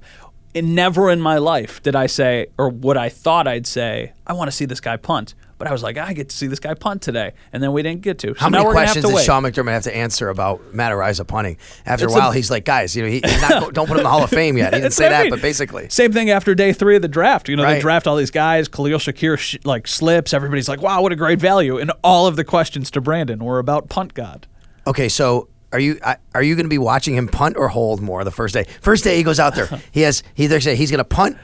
and 0.56 0.74
never 0.74 1.12
in 1.12 1.22
my 1.22 1.38
life 1.38 1.84
did 1.84 1.96
I 1.96 2.08
say, 2.08 2.48
or 2.58 2.70
what 2.70 2.98
I 2.98 3.10
thought 3.10 3.48
I'd 3.48 3.68
say, 3.68 4.14
I 4.26 4.34
want 4.34 4.50
to 4.50 4.56
see 4.56 4.66
this 4.66 4.80
guy 4.80 4.98
punt. 4.98 5.36
But 5.58 5.70
I 5.70 5.72
was 5.72 5.82
like, 5.84 5.98
I 5.98 6.12
get 6.12 6.28
to 6.30 6.36
see 6.36 6.48
this 6.48 6.60
guy 6.60 6.74
punt 6.74 7.02
today, 7.02 7.32
and 7.54 7.64
then 7.64 7.72
we 7.72 7.82
didn't 7.82 8.02
get 8.02 8.20
to. 8.20 8.30
So 8.30 8.34
How 8.38 8.50
many 8.50 8.62
we're 8.66 8.74
gonna 8.74 8.88
have 8.88 8.94
questions 8.96 9.16
did. 9.16 9.26
Sean 9.26 9.44
McDermott 9.44 9.70
have 9.72 9.84
to 9.84 9.96
answer 9.96 10.28
about 10.28 10.74
Matt 10.74 10.92
Araiza 10.92 11.26
punting? 11.26 11.56
After 11.86 12.06
It's 12.06 12.14
a 12.14 12.18
while, 12.18 12.32
a- 12.32 12.34
he's 12.34 12.52
like, 12.52 12.66
guys, 12.66 12.94
you 12.94 13.04
know, 13.04 13.10
he, 13.10 13.22
not, 13.22 13.74
don't 13.74 13.88
put 13.88 13.94
him 13.94 14.00
in 14.00 14.04
the 14.04 14.10
Hall 14.10 14.22
of 14.24 14.30
Fame 14.30 14.58
yet. 14.58 14.74
He 14.74 14.82
didn't 14.82 14.92
say 14.92 15.06
I 15.06 15.10
that, 15.10 15.22
mean. 15.24 15.30
but 15.30 15.42
basically. 15.42 15.88
Same 15.90 16.12
thing 16.12 16.30
after 16.30 16.54
day 16.56 16.74
three 16.74 16.98
of 16.98 17.02
the 17.02 17.08
draft. 17.08 17.48
You 17.48 17.56
know, 17.56 17.66
they 17.66 17.80
draft 17.80 18.06
all 18.06 18.18
these 18.18 18.32
guys. 18.32 18.68
Khalil 18.68 19.00
Shakir 19.00 19.38
sh- 19.38 19.56
like 19.64 19.88
slips. 19.88 20.34
Everybody's 20.34 20.68
like, 20.68 20.82
"Wow, 20.82 21.02
what 21.02 21.14
a 21.14 21.16
great 21.16 21.40
value!" 21.40 21.78
And 21.78 21.90
all 22.04 22.28
of 22.28 22.36
the 22.36 22.44
questions 22.44 22.92
to 22.92 23.00
Brandon 23.00 23.42
were 23.42 23.60
about 23.60 23.88
punt 23.88 24.14
god. 24.14 24.48
Okay, 24.86 25.08
so 25.08 25.48
are 25.76 25.80
you 25.80 26.00
are 26.34 26.42
you 26.42 26.56
going 26.56 26.66
to 26.66 26.70
be 26.70 26.78
watching 26.78 27.16
him 27.16 27.28
punt 27.28 27.58
or 27.58 27.68
hold 27.68 28.02
more 28.02 28.24
the 28.24 28.32
first 28.32 28.54
day? 28.54 28.66
First 28.80 29.04
day 29.04 29.18
he 29.18 29.24
goes 29.24 29.42
out 29.42 29.56
there. 29.56 29.68
He 29.92 30.02
has 30.02 30.24
he 30.34 30.48
saying 30.62 30.78
he's 30.78 30.90
going 30.90 31.00
to 31.00 31.04
punt. 31.04 31.38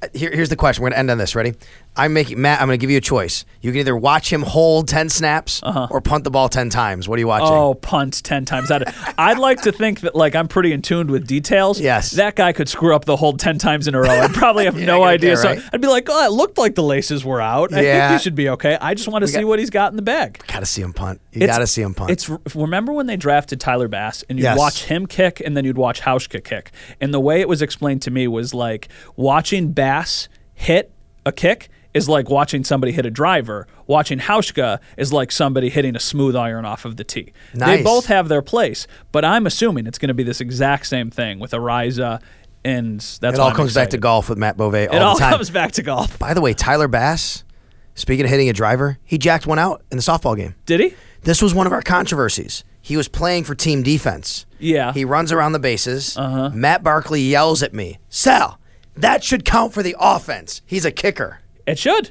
Uh, 0.00 0.06
Here, 0.14 0.30
here's 0.32 0.50
the 0.50 0.56
question. 0.56 0.82
We're 0.82 0.90
going 0.90 0.94
to 0.94 0.98
end 1.00 1.10
on 1.10 1.18
this. 1.18 1.34
Ready? 1.34 1.54
I'm 1.94 2.14
making 2.14 2.40
Matt. 2.40 2.60
I'm 2.62 2.68
going 2.68 2.78
to 2.78 2.80
give 2.80 2.90
you 2.90 2.96
a 2.96 3.02
choice. 3.02 3.44
You 3.60 3.70
can 3.70 3.80
either 3.80 3.94
watch 3.96 4.32
him 4.32 4.42
hold 4.42 4.88
ten 4.88 5.10
snaps 5.10 5.60
uh-huh. 5.62 5.88
or 5.90 6.00
punt 6.00 6.24
the 6.24 6.30
ball 6.30 6.48
ten 6.48 6.70
times. 6.70 7.06
What 7.06 7.16
are 7.18 7.20
you 7.20 7.26
watching? 7.26 7.48
Oh, 7.48 7.74
punt 7.74 8.22
ten 8.24 8.44
times 8.44 8.70
out. 8.70 8.82
Of, 8.88 9.14
I'd 9.18 9.38
like 9.38 9.60
to 9.62 9.72
think 9.72 10.00
that 10.00 10.14
like 10.14 10.34
I'm 10.34 10.48
pretty 10.48 10.72
in 10.72 10.80
tune 10.80 11.08
with 11.08 11.26
details. 11.26 11.78
Yes. 11.80 12.12
that 12.12 12.34
guy 12.34 12.52
could 12.52 12.68
screw 12.68 12.96
up 12.96 13.04
the 13.04 13.16
hold 13.16 13.38
ten 13.38 13.58
times 13.58 13.86
in 13.86 13.94
a 13.94 14.00
row. 14.00 14.08
I'd 14.08 14.32
probably 14.32 14.64
have 14.64 14.76
no 14.80 15.02
idea. 15.04 15.36
care, 15.36 15.56
So? 15.56 15.62
I'd 15.72 15.80
be 15.82 15.88
like, 15.88 16.08
oh, 16.10 16.24
it 16.26 16.32
looked 16.32 16.56
like 16.56 16.74
the 16.74 16.82
laces 16.82 17.24
were 17.24 17.40
out. 17.40 17.72
I 17.74 17.82
Yeah. 17.82 18.08
think 18.08 18.18
he 18.20 18.24
should 18.24 18.34
be 18.34 18.48
okay. 18.50 18.78
I 18.80 18.94
just 18.94 19.08
want 19.08 19.22
to 19.22 19.28
see 19.28 19.40
got- 19.40 19.46
what 19.46 19.58
he's 19.58 19.70
got 19.70 19.92
in 19.92 19.96
the 19.96 20.02
bag. 20.02 20.42
Got 20.46 20.60
to 20.60 20.66
see 20.66 20.80
him 20.82 20.92
punt. 20.94 21.20
You 21.32 21.46
got 21.46 21.58
to 21.58 21.66
see 21.66 21.82
him 21.82 21.92
punt. 21.94 22.10
It's 22.10 22.30
remember 22.54 22.92
when 22.92 23.06
they 23.06 23.16
drafted 23.16 23.60
Tyler 23.60 23.88
Bass 23.88 24.24
and 24.28 24.38
you'd 24.38 24.44
Yes. 24.44 24.58
watch 24.58 24.84
him 24.84 25.06
kick 25.06 25.40
and 25.44 25.54
then 25.56 25.64
you'd 25.66 25.78
watch 25.78 26.00
Hauschka 26.00 26.42
kick. 26.42 26.70
And 27.00 27.12
the 27.12 27.20
way 27.20 27.40
it 27.42 27.48
was 27.48 27.60
explained 27.60 28.00
to 28.02 28.10
me 28.10 28.26
was 28.26 28.54
like 28.54 28.88
watching 29.16 29.72
Bass 29.72 30.28
hit 30.54 30.90
a 31.26 31.32
kick 31.32 31.68
is 31.94 32.08
like 32.08 32.30
watching 32.30 32.64
somebody 32.64 32.92
hit 32.92 33.04
a 33.06 33.10
driver. 33.10 33.66
Watching 33.86 34.18
Hauschka 34.18 34.78
is 34.96 35.12
like 35.12 35.30
somebody 35.32 35.68
hitting 35.68 35.94
a 35.96 36.00
smooth 36.00 36.34
iron 36.36 36.64
off 36.64 36.84
of 36.84 36.96
the 36.96 37.04
tee. 37.04 37.32
Nice. 37.54 37.78
They 37.78 37.82
both 37.84 38.06
have 38.06 38.28
their 38.28 38.42
place, 38.42 38.86
but 39.12 39.24
I'm 39.24 39.46
assuming 39.46 39.86
it's 39.86 39.98
going 39.98 40.08
to 40.08 40.14
be 40.14 40.22
this 40.22 40.40
exact 40.40 40.86
same 40.86 41.10
thing 41.10 41.38
with 41.38 41.50
Araiza 41.52 42.20
and 42.64 43.00
that's 43.20 43.34
it 43.34 43.38
all 43.40 43.50
comes 43.52 43.74
back 43.74 43.90
to 43.90 43.98
golf 43.98 44.28
with 44.28 44.38
Matt 44.38 44.56
Bove 44.56 44.74
all 44.74 44.80
It 44.80 44.90
the 44.90 45.00
all 45.00 45.16
time. 45.16 45.32
comes 45.32 45.50
back 45.50 45.72
to 45.72 45.82
golf. 45.82 46.16
By 46.18 46.32
the 46.32 46.40
way, 46.40 46.54
Tyler 46.54 46.86
Bass, 46.88 47.42
speaking 47.94 48.24
of 48.24 48.30
hitting 48.30 48.48
a 48.48 48.52
driver, 48.52 48.98
he 49.04 49.18
jacked 49.18 49.46
one 49.48 49.58
out 49.58 49.82
in 49.90 49.96
the 49.98 50.02
softball 50.02 50.36
game. 50.36 50.54
Did 50.64 50.78
he? 50.80 50.94
This 51.22 51.42
was 51.42 51.52
one 51.54 51.66
of 51.66 51.72
our 51.72 51.82
controversies. 51.82 52.62
He 52.80 52.96
was 52.96 53.08
playing 53.08 53.44
for 53.44 53.54
team 53.56 53.82
defense. 53.82 54.46
Yeah. 54.60 54.92
He 54.92 55.04
runs 55.04 55.32
around 55.32 55.52
the 55.52 55.58
bases. 55.58 56.16
Uh-huh. 56.16 56.50
Matt 56.54 56.82
Barkley 56.84 57.20
yells 57.22 57.62
at 57.64 57.74
me, 57.74 57.98
Sal, 58.08 58.58
that 58.96 59.22
should 59.24 59.44
count 59.44 59.72
for 59.72 59.82
the 59.82 59.96
offense. 59.98 60.62
He's 60.64 60.84
a 60.84 60.90
kicker. 60.92 61.40
It 61.66 61.78
should. 61.78 62.10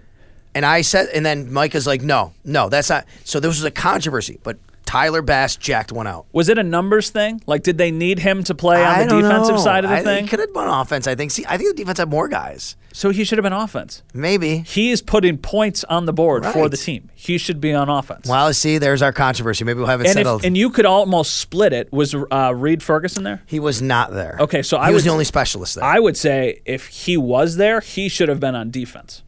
And 0.54 0.66
I 0.66 0.82
said, 0.82 1.08
and 1.14 1.26
then 1.26 1.52
Micah's 1.52 1.88
like, 1.88 2.02
no, 2.02 2.34
no, 2.44 2.68
that's 2.70 2.90
not. 2.90 3.06
So 3.24 3.40
this 3.40 3.50
was 3.50 3.64
a 3.64 3.72
controversy, 3.72 4.38
but 4.44 4.58
Tyler 4.86 5.22
Bass 5.22 5.56
jacked 5.56 5.94
one 5.94 6.08
out. 6.08 6.26
Was 6.34 6.50
it 6.50 6.58
a 6.58 6.64
numbers 6.64 7.10
thing? 7.10 7.42
Like, 7.48 7.64
did 7.64 7.78
they 7.78 7.92
need 7.92 8.20
him 8.20 8.44
to 8.44 8.54
play 8.54 8.84
on 8.84 8.94
I 8.94 9.04
the 9.06 9.22
defensive 9.22 9.56
know. 9.56 9.62
side 9.62 9.86
of 9.86 9.90
the 9.90 9.96
I, 9.98 10.04
thing? 10.04 10.26
He 10.26 10.30
could 10.30 10.40
have 10.42 10.54
been 10.54 10.68
offense, 10.68 11.08
I 11.08 11.16
think. 11.16 11.32
See, 11.32 11.46
I 11.48 11.56
think 11.58 11.70
the 11.70 11.76
defense 11.76 12.00
had 12.00 12.10
more 12.10 12.28
guys. 12.28 12.76
So 12.92 13.12
he 13.12 13.24
should 13.24 13.38
have 13.38 13.44
been 13.44 13.54
offense. 13.54 14.04
Maybe. 14.14 14.58
He 14.58 14.92
is 14.92 15.02
putting 15.02 15.38
points 15.38 15.86
on 15.86 16.06
the 16.08 16.12
board 16.12 16.46
for 16.46 16.68
the 16.68 16.76
team. 16.76 17.10
He 17.16 17.38
should 17.38 17.62
be 17.62 17.72
on 17.74 17.88
offense. 17.88 18.28
Well, 18.28 18.54
see, 18.54 18.78
there's 18.80 19.02
our 19.02 19.14
controversy. 19.14 19.64
Maybe 19.64 19.78
we'll 19.78 19.88
have 19.88 20.02
it 20.02 20.08
and, 20.08 20.20
if, 20.20 20.26
settled. 20.26 20.44
and 20.44 20.58
you 20.58 20.70
could 20.70 20.86
almost 20.86 21.38
split 21.38 21.72
it. 21.72 21.90
Was 21.94 22.14
uh, 22.14 22.54
Reid 22.54 22.84
Ferguson 22.84 23.24
there? 23.24 23.42
he 23.46 23.62
was 23.62 23.82
not 23.82 24.12
there. 24.12 24.36
Okay, 24.42 24.62
so 24.62 24.78
he 24.78 24.84
I 24.84 24.92
was 24.92 25.04
would- 25.04 25.08
the 25.08 25.14
only 25.14 25.24
specialist 25.24 25.76
there. 25.76 25.86
I 25.86 26.00
would 26.00 26.18
say 26.18 26.60
if 26.66 26.88
he 26.88 27.16
was 27.16 27.56
there, 27.56 27.80
he 27.80 28.10
should 28.10 28.28
have 28.28 28.42
been 28.42 28.56
on 28.56 28.72
defense. 28.72 29.24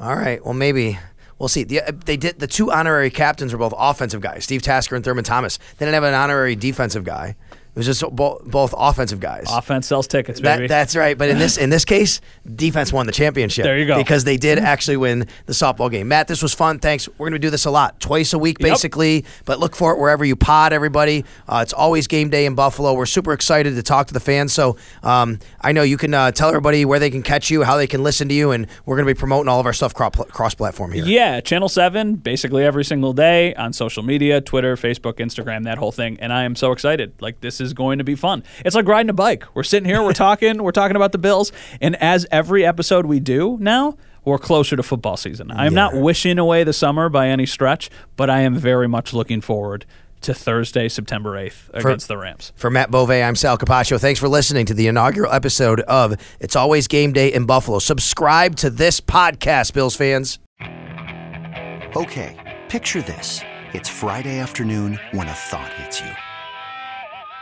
All 0.00 0.16
right. 0.16 0.42
Well, 0.42 0.54
maybe 0.54 0.98
we'll 1.38 1.48
see. 1.48 1.64
The, 1.64 1.82
uh, 1.82 1.92
they 2.06 2.16
did 2.16 2.38
the 2.38 2.46
two 2.46 2.72
honorary 2.72 3.10
captains 3.10 3.52
were 3.52 3.58
both 3.58 3.74
offensive 3.76 4.22
guys, 4.22 4.44
Steve 4.44 4.62
Tasker 4.62 4.96
and 4.96 5.04
Thurman 5.04 5.24
Thomas. 5.24 5.58
They 5.76 5.84
didn't 5.84 5.94
have 5.94 6.04
an 6.04 6.14
honorary 6.14 6.56
defensive 6.56 7.04
guy. 7.04 7.36
It 7.74 7.76
was 7.76 7.86
just 7.86 8.02
bo- 8.14 8.40
both 8.44 8.74
offensive 8.76 9.20
guys. 9.20 9.46
Offense 9.50 9.86
sells 9.86 10.06
tickets, 10.06 10.40
baby. 10.40 10.62
That, 10.62 10.68
that's 10.68 10.96
right. 10.96 11.16
But 11.16 11.28
in 11.30 11.38
this 11.38 11.56
in 11.56 11.70
this 11.70 11.84
case, 11.84 12.20
defense 12.56 12.92
won 12.92 13.06
the 13.06 13.12
championship. 13.12 13.64
There 13.64 13.78
you 13.78 13.86
go. 13.86 13.96
Because 13.96 14.24
they 14.24 14.36
did 14.36 14.58
actually 14.58 14.96
win 14.96 15.26
the 15.46 15.52
softball 15.52 15.90
game. 15.90 16.08
Matt, 16.08 16.26
this 16.28 16.42
was 16.42 16.52
fun. 16.52 16.78
Thanks. 16.80 17.08
We're 17.18 17.26
going 17.28 17.32
to 17.32 17.38
do 17.38 17.50
this 17.50 17.64
a 17.66 17.70
lot, 17.70 18.00
twice 18.00 18.32
a 18.32 18.38
week, 18.38 18.58
Yep. 18.60 18.68
basically. 18.68 19.24
But 19.44 19.60
look 19.60 19.76
for 19.76 19.92
it 19.92 19.98
wherever 20.00 20.24
you 20.24 20.34
pod, 20.36 20.72
everybody. 20.72 21.24
Uh, 21.48 21.60
it's 21.62 21.72
always 21.72 22.06
game 22.06 22.28
day 22.28 22.44
in 22.46 22.54
Buffalo. 22.54 22.92
We're 22.94 23.06
super 23.06 23.32
excited 23.32 23.74
to 23.76 23.82
talk 23.82 24.08
to 24.08 24.14
the 24.14 24.20
fans. 24.20 24.52
So 24.52 24.76
um, 25.02 25.38
I 25.60 25.70
know 25.72 25.82
you 25.82 25.96
can 25.96 26.12
uh, 26.12 26.32
tell 26.32 26.48
everybody 26.48 26.84
where 26.84 26.98
they 26.98 27.10
can 27.10 27.22
catch 27.22 27.50
you, 27.50 27.62
how 27.62 27.76
they 27.76 27.86
can 27.86 28.02
listen 28.02 28.28
to 28.28 28.34
you, 28.34 28.50
and 28.50 28.66
we're 28.84 28.96
going 28.96 29.06
to 29.06 29.14
be 29.14 29.18
promoting 29.18 29.48
all 29.48 29.60
of 29.60 29.66
our 29.66 29.72
stuff 29.72 29.94
cross 29.94 30.54
platform 30.54 30.92
here. 30.92 31.04
Yeah, 31.04 31.40
Channel 31.40 31.68
7, 31.68 32.16
basically 32.16 32.64
every 32.64 32.84
single 32.84 33.12
day 33.12 33.54
on 33.54 33.72
social 33.72 34.02
media 34.02 34.40
Twitter, 34.40 34.74
Facebook, 34.76 35.14
Instagram, 35.14 35.64
that 35.64 35.78
whole 35.78 35.92
thing. 35.92 36.18
And 36.20 36.32
I 36.32 36.42
am 36.44 36.56
so 36.56 36.72
excited. 36.72 37.12
Like, 37.20 37.40
this 37.40 37.59
is 37.60 37.72
going 37.72 37.98
to 37.98 38.04
be 38.04 38.14
fun. 38.14 38.42
It's 38.64 38.74
like 38.74 38.86
riding 38.86 39.10
a 39.10 39.14
bike. 39.14 39.44
We're 39.54 39.62
sitting 39.62 39.88
here, 39.88 40.02
we're 40.02 40.12
talking, 40.14 40.62
we're 40.62 40.72
talking 40.72 40.96
about 40.96 41.12
the 41.12 41.18
Bills. 41.18 41.52
And 41.80 41.96
as 41.96 42.26
every 42.30 42.64
episode 42.64 43.06
we 43.06 43.20
do 43.20 43.56
now, 43.60 43.96
we're 44.24 44.38
closer 44.38 44.76
to 44.76 44.82
football 44.82 45.16
season. 45.16 45.50
I'm 45.50 45.74
not 45.74 45.94
wishing 45.94 46.38
away 46.38 46.64
the 46.64 46.72
summer 46.72 47.08
by 47.08 47.28
any 47.28 47.46
stretch, 47.46 47.90
but 48.16 48.28
I 48.28 48.40
am 48.40 48.56
very 48.56 48.88
much 48.88 49.12
looking 49.12 49.40
forward 49.40 49.86
to 50.22 50.34
Thursday, 50.34 50.88
September 50.88 51.32
8th 51.32 51.70
against 51.72 52.08
the 52.08 52.18
Rams. 52.18 52.52
For 52.56 52.70
Matt 52.70 52.90
Bove, 52.90 53.10
I'm 53.10 53.34
Sal 53.34 53.56
Capaccio. 53.56 53.98
Thanks 53.98 54.20
for 54.20 54.28
listening 54.28 54.66
to 54.66 54.74
the 54.74 54.86
inaugural 54.86 55.32
episode 55.32 55.80
of 55.80 56.14
It's 56.40 56.56
Always 56.56 56.88
Game 56.88 57.12
Day 57.12 57.32
in 57.32 57.46
Buffalo. 57.46 57.78
Subscribe 57.78 58.56
to 58.56 58.70
this 58.70 59.00
podcast, 59.00 59.72
Bills 59.72 59.96
fans. 59.96 60.38
Okay, 61.96 62.58
picture 62.68 63.02
this. 63.02 63.40
It's 63.72 63.88
Friday 63.88 64.38
afternoon 64.38 64.98
when 65.12 65.28
a 65.28 65.32
thought 65.32 65.72
hits 65.74 66.00
you. 66.00 66.10